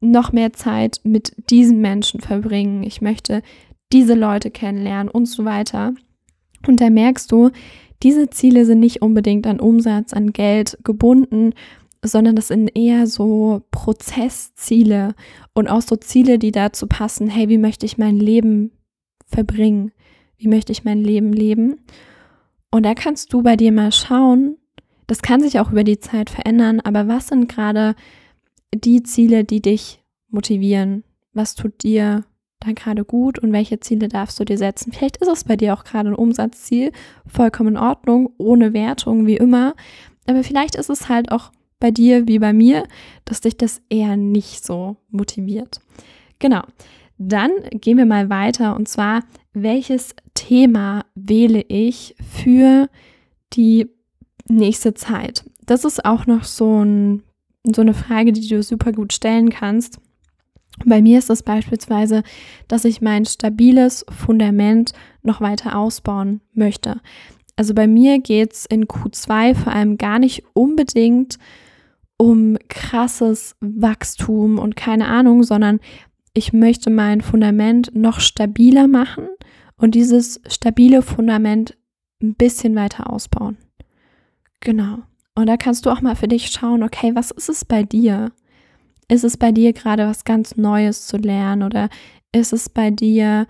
noch 0.00 0.32
mehr 0.32 0.52
Zeit 0.52 1.00
mit 1.04 1.32
diesen 1.50 1.80
Menschen 1.80 2.20
verbringen. 2.20 2.82
Ich 2.82 3.00
möchte 3.00 3.42
diese 3.92 4.14
Leute 4.14 4.50
kennenlernen 4.50 5.08
und 5.10 5.26
so 5.26 5.44
weiter. 5.44 5.94
Und 6.66 6.80
da 6.80 6.90
merkst 6.90 7.32
du, 7.32 7.50
diese 8.02 8.30
Ziele 8.30 8.64
sind 8.64 8.80
nicht 8.80 9.02
unbedingt 9.02 9.46
an 9.46 9.60
Umsatz, 9.60 10.12
an 10.12 10.32
Geld 10.32 10.78
gebunden, 10.84 11.52
sondern 12.04 12.36
das 12.36 12.48
sind 12.48 12.76
eher 12.76 13.06
so 13.06 13.62
Prozessziele 13.70 15.14
und 15.58 15.66
auch 15.66 15.82
so 15.82 15.96
Ziele, 15.96 16.38
die 16.38 16.52
dazu 16.52 16.86
passen, 16.86 17.28
hey, 17.28 17.48
wie 17.48 17.58
möchte 17.58 17.84
ich 17.84 17.98
mein 17.98 18.16
Leben 18.16 18.70
verbringen? 19.26 19.90
Wie 20.36 20.46
möchte 20.46 20.70
ich 20.70 20.84
mein 20.84 21.02
Leben 21.02 21.32
leben? 21.32 21.80
Und 22.70 22.84
da 22.84 22.94
kannst 22.94 23.32
du 23.32 23.42
bei 23.42 23.56
dir 23.56 23.72
mal 23.72 23.90
schauen, 23.90 24.56
das 25.08 25.20
kann 25.20 25.40
sich 25.40 25.58
auch 25.58 25.72
über 25.72 25.82
die 25.82 25.98
Zeit 25.98 26.30
verändern, 26.30 26.78
aber 26.78 27.08
was 27.08 27.26
sind 27.26 27.48
gerade 27.48 27.96
die 28.72 29.02
Ziele, 29.02 29.42
die 29.42 29.60
dich 29.60 30.00
motivieren? 30.28 31.02
Was 31.32 31.56
tut 31.56 31.82
dir 31.82 32.24
da 32.60 32.70
gerade 32.70 33.04
gut 33.04 33.40
und 33.40 33.52
welche 33.52 33.80
Ziele 33.80 34.06
darfst 34.06 34.38
du 34.38 34.44
dir 34.44 34.58
setzen? 34.58 34.92
Vielleicht 34.92 35.16
ist 35.16 35.28
es 35.28 35.42
bei 35.42 35.56
dir 35.56 35.74
auch 35.74 35.82
gerade 35.82 36.10
ein 36.10 36.14
Umsatzziel, 36.14 36.92
vollkommen 37.26 37.70
in 37.70 37.78
Ordnung, 37.78 38.32
ohne 38.38 38.74
Wertung, 38.74 39.26
wie 39.26 39.38
immer. 39.38 39.74
Aber 40.28 40.44
vielleicht 40.44 40.76
ist 40.76 40.90
es 40.90 41.08
halt 41.08 41.32
auch 41.32 41.50
bei 41.80 41.90
dir 41.90 42.26
wie 42.26 42.38
bei 42.38 42.52
mir, 42.52 42.84
dass 43.24 43.40
dich 43.40 43.56
das 43.56 43.80
eher 43.88 44.16
nicht 44.16 44.64
so 44.64 44.96
motiviert. 45.10 45.80
Genau. 46.38 46.62
Dann 47.18 47.50
gehen 47.72 47.98
wir 47.98 48.06
mal 48.06 48.30
weiter 48.30 48.76
und 48.76 48.88
zwar, 48.88 49.24
welches 49.52 50.14
Thema 50.34 51.04
wähle 51.16 51.62
ich 51.62 52.14
für 52.20 52.88
die 53.52 53.88
nächste 54.48 54.94
Zeit? 54.94 55.44
Das 55.66 55.84
ist 55.84 56.04
auch 56.04 56.26
noch 56.26 56.44
so, 56.44 56.84
ein, 56.84 57.24
so 57.64 57.82
eine 57.82 57.94
Frage, 57.94 58.32
die 58.32 58.46
du 58.46 58.62
super 58.62 58.92
gut 58.92 59.12
stellen 59.12 59.50
kannst. 59.50 59.98
Bei 60.84 61.02
mir 61.02 61.18
ist 61.18 61.28
es 61.28 61.42
beispielsweise, 61.42 62.22
dass 62.68 62.84
ich 62.84 63.00
mein 63.00 63.24
stabiles 63.24 64.06
Fundament 64.10 64.92
noch 65.22 65.40
weiter 65.40 65.76
ausbauen 65.76 66.40
möchte. 66.54 67.00
Also 67.56 67.74
bei 67.74 67.88
mir 67.88 68.20
geht 68.20 68.52
es 68.52 68.64
in 68.64 68.86
Q2 68.86 69.56
vor 69.56 69.72
allem 69.72 69.98
gar 69.98 70.20
nicht 70.20 70.44
unbedingt 70.54 71.34
um 71.34 71.67
krasses 72.68 73.56
Wachstum 73.60 74.58
und 74.58 74.76
keine 74.76 75.06
Ahnung, 75.06 75.42
sondern 75.44 75.80
ich 76.34 76.52
möchte 76.52 76.90
mein 76.90 77.20
Fundament 77.20 77.94
noch 77.94 78.20
stabiler 78.20 78.88
machen 78.88 79.28
und 79.76 79.94
dieses 79.94 80.40
stabile 80.48 81.02
Fundament 81.02 81.76
ein 82.22 82.34
bisschen 82.34 82.74
weiter 82.74 83.12
ausbauen. 83.12 83.56
Genau. 84.60 84.98
Und 85.34 85.46
da 85.46 85.56
kannst 85.56 85.86
du 85.86 85.90
auch 85.90 86.00
mal 86.00 86.16
für 86.16 86.28
dich 86.28 86.48
schauen, 86.48 86.82
okay, 86.82 87.14
was 87.14 87.30
ist 87.30 87.48
es 87.48 87.64
bei 87.64 87.84
dir? 87.84 88.32
Ist 89.08 89.24
es 89.24 89.36
bei 89.36 89.52
dir 89.52 89.72
gerade 89.72 90.06
was 90.06 90.24
ganz 90.24 90.56
Neues 90.56 91.06
zu 91.06 91.16
lernen 91.16 91.62
oder 91.62 91.88
ist 92.32 92.52
es 92.52 92.68
bei 92.68 92.90
dir 92.90 93.46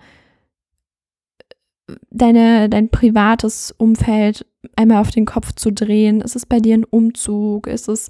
deine, 2.11 2.69
dein 2.69 2.89
privates 2.89 3.73
Umfeld 3.77 4.45
einmal 4.75 4.99
auf 4.99 5.09
den 5.11 5.25
Kopf 5.25 5.53
zu 5.53 5.71
drehen? 5.71 6.21
Ist 6.21 6.35
es 6.35 6.45
bei 6.45 6.59
dir 6.59 6.75
ein 6.75 6.85
Umzug? 6.85 7.67
Ist 7.67 7.89
es 7.89 8.09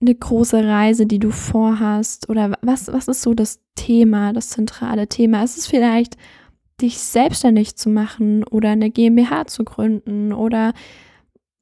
eine 0.00 0.14
große 0.14 0.64
Reise, 0.64 1.06
die 1.06 1.18
du 1.18 1.30
vorhast? 1.30 2.28
Oder 2.28 2.58
was, 2.62 2.88
was 2.92 3.08
ist 3.08 3.22
so 3.22 3.34
das 3.34 3.60
Thema, 3.74 4.32
das 4.32 4.50
zentrale 4.50 5.08
Thema? 5.08 5.42
Ist 5.42 5.58
es 5.58 5.66
vielleicht, 5.66 6.16
dich 6.80 6.98
selbstständig 6.98 7.76
zu 7.76 7.90
machen 7.90 8.44
oder 8.44 8.70
eine 8.70 8.90
GmbH 8.90 9.46
zu 9.46 9.64
gründen 9.64 10.32
oder 10.32 10.72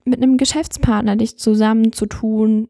mit 0.04 0.22
einem 0.22 0.36
Geschäftspartner 0.36 1.16
dich 1.16 1.38
zusammenzutun? 1.38 2.68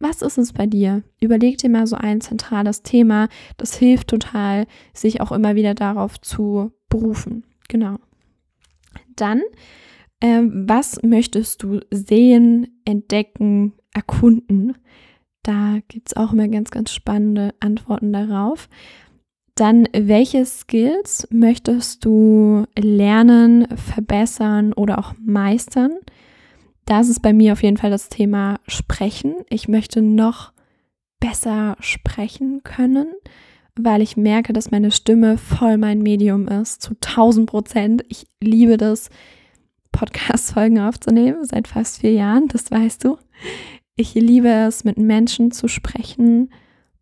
Was 0.00 0.22
ist 0.22 0.38
es 0.38 0.52
bei 0.52 0.66
dir? 0.66 1.02
Überleg 1.20 1.58
dir 1.58 1.70
mal 1.70 1.86
so 1.86 1.96
ein 1.96 2.20
zentrales 2.20 2.82
Thema. 2.82 3.28
Das 3.56 3.76
hilft 3.76 4.08
total, 4.08 4.66
sich 4.92 5.20
auch 5.20 5.32
immer 5.32 5.56
wieder 5.56 5.74
darauf 5.74 6.20
zu 6.20 6.72
berufen. 6.88 7.44
Genau. 7.68 7.96
Dann, 9.16 9.42
äh, 10.20 10.42
was 10.42 11.02
möchtest 11.02 11.62
du 11.62 11.80
sehen, 11.90 12.80
entdecken, 12.84 13.72
erkunden? 13.92 14.74
Da 15.48 15.78
gibt 15.88 16.08
es 16.10 16.16
auch 16.18 16.34
immer 16.34 16.46
ganz, 16.46 16.70
ganz 16.70 16.92
spannende 16.92 17.54
Antworten 17.58 18.12
darauf. 18.12 18.68
Dann, 19.54 19.88
welche 19.94 20.44
Skills 20.44 21.26
möchtest 21.30 22.04
du 22.04 22.66
lernen, 22.78 23.66
verbessern 23.74 24.74
oder 24.74 24.98
auch 24.98 25.14
meistern? 25.24 25.92
Da 26.84 27.00
ist 27.00 27.22
bei 27.22 27.32
mir 27.32 27.54
auf 27.54 27.62
jeden 27.62 27.78
Fall 27.78 27.90
das 27.90 28.10
Thema 28.10 28.60
Sprechen. 28.66 29.36
Ich 29.48 29.68
möchte 29.68 30.02
noch 30.02 30.52
besser 31.18 31.78
sprechen 31.80 32.62
können, 32.62 33.08
weil 33.74 34.02
ich 34.02 34.18
merke, 34.18 34.52
dass 34.52 34.70
meine 34.70 34.90
Stimme 34.90 35.38
voll 35.38 35.78
mein 35.78 36.02
Medium 36.02 36.46
ist, 36.46 36.82
zu 36.82 36.90
1000 36.90 37.48
Prozent. 37.48 38.04
Ich 38.08 38.26
liebe 38.42 38.76
das, 38.76 39.08
Podcast-Folgen 39.92 40.78
aufzunehmen, 40.78 41.44
seit 41.46 41.68
fast 41.68 42.02
vier 42.02 42.12
Jahren, 42.12 42.48
das 42.48 42.70
weißt 42.70 43.02
du. 43.02 43.16
Ich 44.00 44.14
liebe 44.14 44.48
es, 44.48 44.84
mit 44.84 44.96
Menschen 44.96 45.50
zu 45.50 45.66
sprechen 45.66 46.52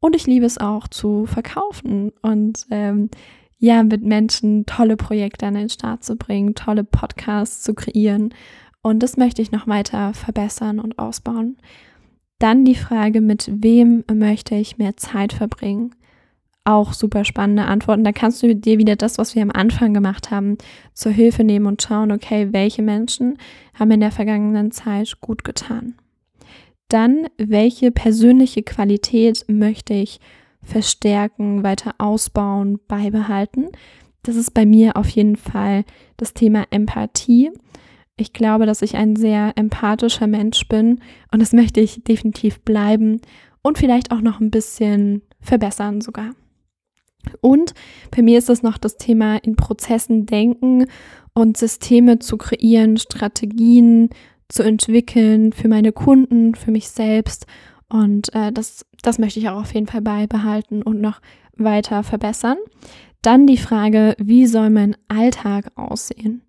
und 0.01 0.17
ich 0.17 0.27
liebe 0.27 0.47
es 0.47 0.57
auch 0.57 0.89
zu 0.89 1.27
verkaufen 1.27 2.11
und 2.23 2.67
ähm, 2.71 3.11
ja, 3.59 3.83
mit 3.83 4.03
Menschen 4.03 4.65
tolle 4.65 4.97
Projekte 4.97 5.45
an 5.47 5.53
den 5.53 5.69
Start 5.69 6.05
zu 6.05 6.17
bringen, 6.17 6.55
tolle 6.55 6.85
Podcasts 6.85 7.63
zu 7.63 7.75
kreieren 7.75 8.33
und 8.81 9.03
das 9.03 9.19
möchte 9.19 9.43
ich 9.43 9.53
noch 9.53 9.67
weiter 9.67 10.15
verbessern 10.15 10.81
und 10.81 10.99
ausbauen. 10.99 11.59
Dann 12.39 12.65
die 12.65 12.75
Frage, 12.75 13.21
mit 13.21 13.51
wem 13.53 14.03
möchte 14.11 14.55
ich 14.55 14.79
mehr 14.79 14.97
Zeit 14.97 15.35
verbringen? 15.35 15.95
Auch 16.65 16.95
super 16.95 17.27
spannende 17.27 17.67
Antworten. 17.67 18.05
Da 18.05 18.13
kannst 18.13 18.43
du 18.43 18.57
dir 18.57 18.79
wieder 18.79 18.97
das, 18.97 19.19
was 19.19 19.35
wir 19.35 19.43
am 19.43 19.51
Anfang 19.51 19.93
gemacht 19.93 20.31
haben, 20.31 20.57
zur 20.95 21.13
Hilfe 21.13 21.45
nehmen 21.45 21.67
und 21.67 21.83
schauen, 21.83 22.11
okay, 22.11 22.55
welche 22.55 22.81
Menschen 22.81 23.37
haben 23.75 23.91
in 23.91 24.01
der 24.01 24.13
vergangenen 24.13 24.71
Zeit 24.71 25.21
gut 25.21 25.45
getan. 25.45 25.97
Dann, 26.89 27.27
welche 27.37 27.91
persönliche 27.91 28.63
Qualität 28.63 29.45
möchte 29.49 29.95
ich 29.95 30.21
verstärken, 30.63 31.63
weiter 31.63 31.95
ausbauen, 31.99 32.79
beibehalten? 32.87 33.69
Das 34.23 34.37
ist 34.37 34.55
bei 34.55 34.67
mir 34.67 34.97
auf 34.97 35.09
jeden 35.09 35.37
Fall 35.37 35.85
das 36.17 36.35
Thema 36.35 36.65
Empathie. 36.71 37.51
Ich 38.17 38.33
glaube, 38.33 38.67
dass 38.67 38.83
ich 38.83 38.97
ein 38.97 39.15
sehr 39.15 39.53
empathischer 39.57 40.27
Mensch 40.27 40.67
bin 40.69 41.01
und 41.33 41.41
das 41.41 41.53
möchte 41.53 41.81
ich 41.81 42.03
definitiv 42.03 42.61
bleiben 42.61 43.21
und 43.63 43.79
vielleicht 43.79 44.11
auch 44.11 44.21
noch 44.21 44.41
ein 44.41 44.51
bisschen 44.51 45.23
verbessern 45.41 46.01
sogar. 46.01 46.31
Und 47.41 47.75
bei 48.15 48.23
mir 48.23 48.39
ist 48.39 48.49
es 48.49 48.63
noch 48.63 48.79
das 48.79 48.97
Thema 48.97 49.37
in 49.37 49.57
Prozessen 49.57 50.27
denken 50.27 50.87
und 51.35 51.57
Systeme 51.57 52.19
zu 52.19 52.39
kreieren, 52.39 52.97
Strategien 52.97 54.11
zu 54.49 54.63
entwickeln 54.63 55.53
für 55.53 55.69
meine 55.69 55.93
Kunden, 55.93 56.55
für 56.55 56.71
mich 56.71 56.89
selbst. 56.89 57.47
Und 57.89 58.35
äh, 58.35 58.53
das, 58.53 58.85
das 59.03 59.19
möchte 59.19 59.41
ich 59.41 59.49
auch 59.49 59.61
auf 59.61 59.75
jeden 59.75 59.87
Fall 59.87 60.03
beibehalten 60.03 60.83
und 60.83 61.01
noch 61.01 61.21
weiter 61.57 62.03
verbessern. 62.03 62.59
Dann 63.23 63.47
die 63.47 63.57
Frage, 63.57 64.15
wie 64.19 64.47
soll 64.47 64.71
mein 64.71 64.97
Alltag 65.09 65.73
aussehen? 65.75 66.43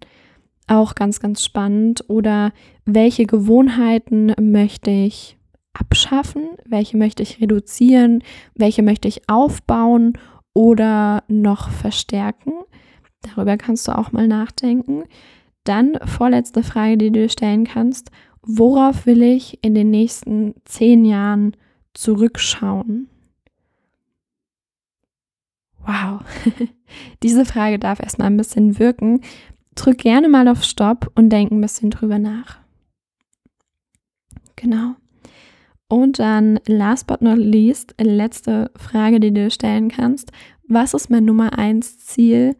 Auch 0.67 0.95
ganz, 0.95 1.19
ganz 1.19 1.43
spannend. 1.43 2.03
Oder 2.07 2.51
welche 2.85 3.25
Gewohnheiten 3.25 4.33
möchte 4.39 4.91
ich 4.91 5.37
abschaffen? 5.73 6.49
Welche 6.65 6.97
möchte 6.97 7.23
ich 7.23 7.41
reduzieren? 7.41 8.23
Welche 8.53 8.83
möchte 8.83 9.07
ich 9.07 9.29
aufbauen 9.29 10.13
oder 10.53 11.23
noch 11.27 11.69
verstärken? 11.69 12.53
Darüber 13.21 13.57
kannst 13.57 13.87
du 13.87 13.97
auch 13.97 14.11
mal 14.11 14.27
nachdenken. 14.27 15.03
Dann 15.67 15.99
vorletzte 16.05 16.63
Frage, 16.63 16.97
die 16.97 17.11
du 17.11 17.19
dir 17.19 17.29
stellen 17.29 17.65
kannst. 17.65 18.09
Worauf 18.41 19.05
will 19.05 19.21
ich 19.21 19.61
in 19.61 19.75
den 19.75 19.91
nächsten 19.91 20.53
zehn 20.63 21.03
Jahren 21.03 21.57
zurückschauen? 21.93 23.09
Wow, 25.85 26.21
diese 27.23 27.43
Frage 27.43 27.79
darf 27.79 27.99
erstmal 27.99 28.27
ein 28.27 28.37
bisschen 28.37 28.79
wirken, 28.79 29.21
drück 29.75 29.97
gerne 29.97 30.29
mal 30.29 30.47
auf 30.47 30.63
Stopp 30.63 31.11
und 31.15 31.29
denk 31.29 31.51
ein 31.51 31.59
bisschen 31.59 31.89
drüber 31.89 32.19
nach. 32.19 32.59
Genau. 34.55 34.95
Und 35.89 36.19
dann, 36.19 36.61
last 36.65 37.07
but 37.07 37.21
not 37.21 37.37
least, 37.37 37.93
letzte 37.99 38.71
Frage, 38.77 39.19
die 39.19 39.33
du 39.33 39.51
stellen 39.51 39.89
kannst. 39.89 40.31
Was 40.67 40.93
ist 40.93 41.09
mein 41.09 41.25
Nummer 41.25 41.57
eins 41.57 41.97
Ziel 41.97 42.55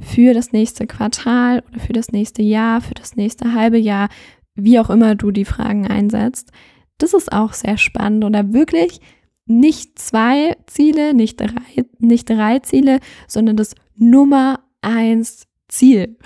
für 0.00 0.34
das 0.34 0.52
nächste 0.52 0.86
Quartal 0.86 1.62
oder 1.68 1.80
für 1.80 1.92
das 1.92 2.10
nächste 2.10 2.42
Jahr, 2.42 2.80
für 2.80 2.94
das 2.94 3.16
nächste 3.16 3.54
halbe 3.54 3.78
Jahr, 3.78 4.08
wie 4.54 4.78
auch 4.78 4.90
immer 4.90 5.14
du 5.14 5.30
die 5.30 5.44
Fragen 5.44 5.86
einsetzt? 5.86 6.50
Das 6.98 7.14
ist 7.14 7.32
auch 7.32 7.52
sehr 7.52 7.76
spannend 7.76 8.24
oder 8.24 8.52
wirklich 8.52 9.00
nicht 9.46 9.98
zwei 9.98 10.56
Ziele, 10.66 11.14
nicht 11.14 11.40
drei, 11.40 11.84
nicht 11.98 12.30
drei 12.30 12.60
Ziele, 12.60 13.00
sondern 13.28 13.56
das 13.56 13.74
Nummer 13.96 14.60
eins 14.80 15.46
Ziel. 15.68 16.16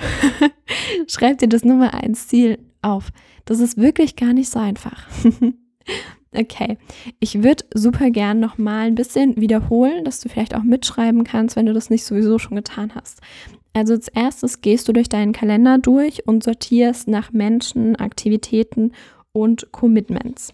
Schreib 1.09 1.39
dir 1.39 1.49
das 1.49 1.65
Nummer 1.65 1.95
eins 1.95 2.29
Ziel 2.29 2.59
auf. 2.83 3.11
Das 3.45 3.61
ist 3.61 3.77
wirklich 3.77 4.17
gar 4.17 4.33
nicht 4.33 4.51
so 4.51 4.59
einfach. 4.59 5.07
Okay, 6.37 6.77
ich 7.21 7.43
würde 7.43 7.65
super 7.73 8.11
gern 8.11 8.39
noch 8.39 8.59
mal 8.59 8.87
ein 8.87 8.95
bisschen 8.95 9.41
wiederholen, 9.41 10.05
dass 10.05 10.21
du 10.21 10.29
vielleicht 10.29 10.55
auch 10.55 10.63
mitschreiben 10.63 11.25
kannst, 11.25 11.57
wenn 11.57 11.65
du 11.65 11.73
das 11.73 11.89
nicht 11.89 12.05
sowieso 12.05 12.39
schon 12.39 12.57
getan 12.57 12.95
hast. 12.95 13.23
Also 13.79 13.95
als 13.95 14.09
erstes 14.09 14.61
gehst 14.61 14.89
du 14.89 14.93
durch 14.93 15.09
deinen 15.09 15.33
Kalender 15.33 15.79
durch 15.79 16.27
und 16.27 16.43
sortierst 16.43 17.07
nach 17.07 17.33
Menschen, 17.33 17.95
Aktivitäten 17.95 18.91
und 19.31 19.71
Commitments. 19.71 20.53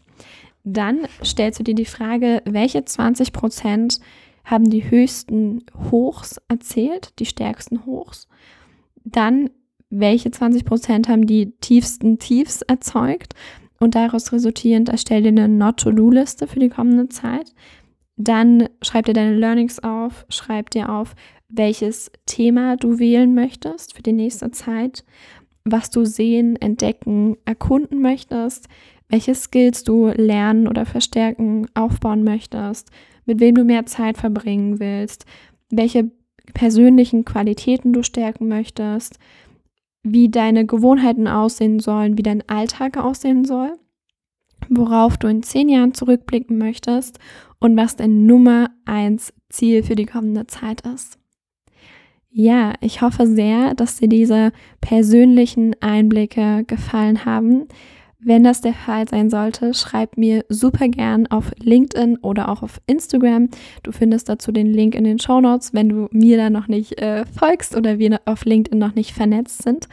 Dann 0.63 1.07
stellst 1.25 1.59
du 1.59 1.65
dir 1.65 1.75
die 1.75 1.87
Frage, 1.87 2.43
welche 2.45 2.85
20 2.85 3.33
Prozent 3.33 3.99
haben 4.45 4.69
die 4.69 4.91
höchsten 4.91 5.65
Hochs 5.91 6.39
erzählt, 6.49 7.19
die 7.19 7.25
stärksten 7.25 7.87
Hochs. 7.87 8.29
Dann, 9.05 9.49
welche 9.89 10.31
20 10.31 10.67
Prozent 10.67 11.09
haben 11.09 11.27
die 11.27 11.53
tiefsten 11.61 12.19
Tiefs 12.19 12.61
erzeugt. 12.61 13.35
Und 13.81 13.95
daraus 13.95 14.33
resultierend 14.33 14.91
erstell 14.91 15.23
dir 15.23 15.29
eine 15.29 15.49
Not-to-Do-Liste 15.49 16.47
für 16.47 16.61
die 16.61 16.69
kommende 16.69 17.09
Zeit. 17.09 17.55
Dann 18.17 18.69
schreib 18.83 19.07
dir 19.07 19.15
deine 19.15 19.35
Learnings 19.35 19.83
auf, 19.83 20.27
schreib 20.29 20.71
dir 20.71 20.91
auf, 20.91 21.15
welches 21.49 22.11
Thema 22.27 22.77
du 22.77 22.99
wählen 22.99 23.35
möchtest 23.35 23.95
für 23.95 24.03
die 24.03 24.13
nächste 24.13 24.51
Zeit, 24.51 25.05
was 25.65 25.91
du 25.91 26.05
sehen, 26.05 26.57
entdecken, 26.57 27.37
erkunden 27.45 28.01
möchtest, 28.01 28.69
welche 29.09 29.35
Skills 29.35 29.85
du 29.85 30.09
lernen 30.09 30.69
oder 30.69 30.87
verstärken, 30.87 31.67
aufbauen 31.75 32.25
möchtest, 32.25 32.91
mit 33.27 33.41
wem 33.41 33.55
du 33.55 33.65
mehr 33.65 33.87
Zeit 33.87 34.19
verbringen 34.19 34.81
willst, 34.81 35.25
welche 35.71 36.11
persönlichen 36.53 37.25
Qualitäten 37.25 37.93
du 37.93 38.03
stärken 38.03 38.49
möchtest, 38.49 39.19
wie 40.03 40.29
deine 40.29 40.67
Gewohnheiten 40.67 41.27
aussehen 41.27 41.81
sollen, 41.81 42.19
wie 42.19 42.23
dein 42.23 42.47
Alltag 42.49 42.99
aussehen 42.99 43.45
soll, 43.45 43.73
worauf 44.69 45.17
du 45.17 45.29
in 45.29 45.43
zehn 45.43 45.69
Jahren 45.69 45.95
zurückblicken 45.95 46.59
möchtest 46.59 47.19
und 47.59 47.77
was 47.77 47.97
dein 47.97 48.27
Nummer 48.27 48.71
eins 48.85 49.33
Ziel 49.49 49.83
für 49.83 49.95
die 49.95 50.07
kommende 50.07 50.47
Zeit 50.47 50.83
ist. 50.83 51.19
Ja, 52.37 52.73
ich 52.81 53.01
hoffe 53.01 53.29
sehr, 53.29 53.75
dass 53.75 53.99
dir 53.99 54.09
diese 54.09 54.51
persönlichen 54.81 55.77
Einblicke 55.81 56.65
gefallen 56.67 57.25
haben. 57.25 57.69
Wenn 58.19 58.43
das 58.43 58.61
der 58.61 58.75
Fall 58.75 59.07
sein 59.09 59.31
sollte, 59.31 59.73
schreib 59.73 60.17
mir 60.17 60.45
super 60.49 60.89
gern 60.89 61.29
auf 61.29 61.53
LinkedIn 61.63 62.17
oder 62.23 62.49
auch 62.49 62.65
auf 62.65 62.81
Instagram. 62.89 63.51
Du 63.85 63.93
findest 63.93 64.29
dazu 64.29 64.51
den 64.51 64.67
Link 64.67 64.97
in 64.97 65.05
den 65.05 65.21
Show 65.21 65.41
Notes, 65.41 65.75
wenn 65.75 65.89
du 65.89 66.09
mir 66.11 66.37
da 66.37 66.51
noch 66.51 66.67
nicht 66.67 67.01
äh, 67.01 67.25
folgst 67.25 67.77
oder 67.77 68.01
wir 68.01 68.21
auf 68.25 68.45
LinkedIn 68.45 68.81
noch 68.81 68.97
nicht 68.97 69.13
vernetzt 69.13 69.63
sind. 69.63 69.87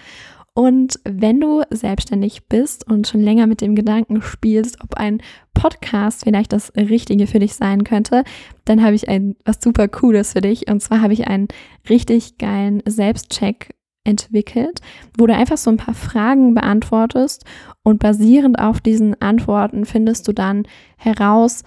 Und 0.54 1.00
wenn 1.06 1.40
du 1.40 1.64
selbstständig 1.70 2.48
bist 2.48 2.90
und 2.90 3.08
schon 3.08 3.22
länger 3.22 3.48
mit 3.48 3.62
dem 3.62 3.74
Gedanken 3.74 4.22
spielst, 4.22 4.84
ob 4.84 4.96
ein 4.96 5.22
Podcast 5.54 6.26
vielleicht 6.26 6.52
das 6.52 6.74
Richtige 6.76 7.26
für 7.26 7.40
dich 7.40 7.54
sein 7.54 7.86
könnte, 7.86 8.24
dann 8.66 8.84
habe 8.84 8.96
ich 8.96 9.08
ein 9.08 9.36
was 9.46 9.60
super 9.62 9.88
Cooles 9.88 10.34
für 10.34 10.42
dich. 10.42 10.70
Und 10.70 10.82
zwar 10.82 11.02
habe 11.02 11.14
ich 11.14 11.28
einen 11.28 11.48
richtig 11.90 12.38
geilen 12.38 12.84
Selbstcheck 12.86 13.76
entwickelt, 14.04 14.82
wo 15.18 15.26
du 15.28 15.36
einfach 15.36 15.58
so 15.58 15.70
ein 15.70 15.78
paar 15.78 15.94
Fragen 15.94 16.54
beantwortest 16.54 17.46
und 17.84 18.00
basierend 18.00 18.60
auf 18.60 18.82
diesen 18.82 19.20
Antworten 19.22 19.86
findest 19.86 20.28
du 20.28 20.34
dann 20.34 20.64
heraus, 20.98 21.64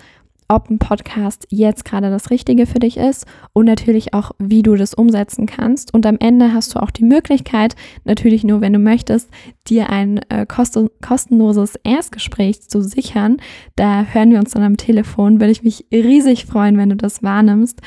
ob 0.48 0.70
ein 0.70 0.78
Podcast 0.78 1.46
jetzt 1.50 1.84
gerade 1.84 2.10
das 2.10 2.30
Richtige 2.30 2.66
für 2.66 2.78
dich 2.78 2.96
ist 2.96 3.26
und 3.52 3.66
natürlich 3.66 4.14
auch, 4.14 4.32
wie 4.38 4.62
du 4.62 4.76
das 4.76 4.94
umsetzen 4.94 5.46
kannst. 5.46 5.94
Und 5.94 6.06
am 6.06 6.16
Ende 6.18 6.52
hast 6.52 6.74
du 6.74 6.80
auch 6.80 6.90
die 6.90 7.04
Möglichkeit, 7.04 7.76
natürlich 8.04 8.44
nur, 8.44 8.60
wenn 8.60 8.72
du 8.72 8.78
möchtest, 8.78 9.30
dir 9.66 9.90
ein 9.90 10.20
äh, 10.28 10.46
kostenloses 10.46 11.76
Erstgespräch 11.82 12.68
zu 12.68 12.82
sichern. 12.82 13.38
Da 13.76 14.04
hören 14.04 14.30
wir 14.30 14.38
uns 14.38 14.52
dann 14.52 14.62
am 14.62 14.76
Telefon. 14.76 15.40
Würde 15.40 15.52
ich 15.52 15.62
mich 15.62 15.86
riesig 15.92 16.46
freuen, 16.46 16.76
wenn 16.76 16.90
du 16.90 16.96
das 16.96 17.22
wahrnimmst. 17.22 17.80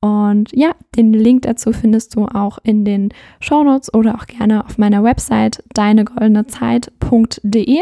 Und 0.00 0.50
ja, 0.54 0.74
den 0.96 1.12
Link 1.12 1.42
dazu 1.42 1.72
findest 1.72 2.16
du 2.16 2.24
auch 2.24 2.58
in 2.62 2.86
den 2.86 3.10
Shownotes 3.40 3.92
oder 3.92 4.14
auch 4.14 4.26
gerne 4.26 4.64
auf 4.64 4.78
meiner 4.78 5.04
Website 5.04 5.62
deinegoldenezeit.de. 5.74 7.80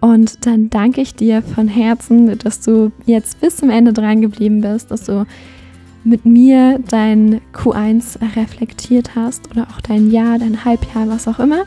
Und 0.00 0.46
dann 0.46 0.70
danke 0.70 1.02
ich 1.02 1.14
dir 1.14 1.42
von 1.42 1.68
Herzen, 1.68 2.38
dass 2.38 2.60
du 2.60 2.90
jetzt 3.04 3.40
bis 3.40 3.58
zum 3.58 3.70
Ende 3.70 3.92
dran 3.92 4.22
geblieben 4.22 4.62
bist, 4.62 4.90
dass 4.90 5.04
du 5.04 5.26
mit 6.04 6.24
mir 6.24 6.78
dein 6.88 7.40
Q1 7.52 8.18
reflektiert 8.36 9.14
hast 9.14 9.50
oder 9.50 9.66
auch 9.70 9.80
dein 9.82 10.10
Jahr, 10.10 10.38
dein 10.38 10.64
Halbjahr, 10.64 11.08
was 11.08 11.28
auch 11.28 11.38
immer. 11.38 11.64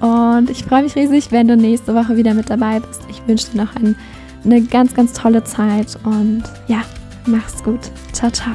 Und 0.00 0.50
ich 0.50 0.64
freue 0.64 0.82
mich 0.82 0.96
riesig, 0.96 1.32
wenn 1.32 1.48
du 1.48 1.56
nächste 1.56 1.94
Woche 1.94 2.16
wieder 2.16 2.34
mit 2.34 2.50
dabei 2.50 2.80
bist. 2.80 3.02
Ich 3.10 3.26
wünsche 3.26 3.50
dir 3.52 3.64
noch 3.64 3.74
ein, 3.76 3.96
eine 4.44 4.62
ganz, 4.62 4.94
ganz 4.94 5.12
tolle 5.12 5.44
Zeit 5.44 5.98
und 6.04 6.42
ja, 6.68 6.82
mach's 7.26 7.62
gut. 7.62 7.80
Ciao, 8.12 8.30
ciao. 8.30 8.54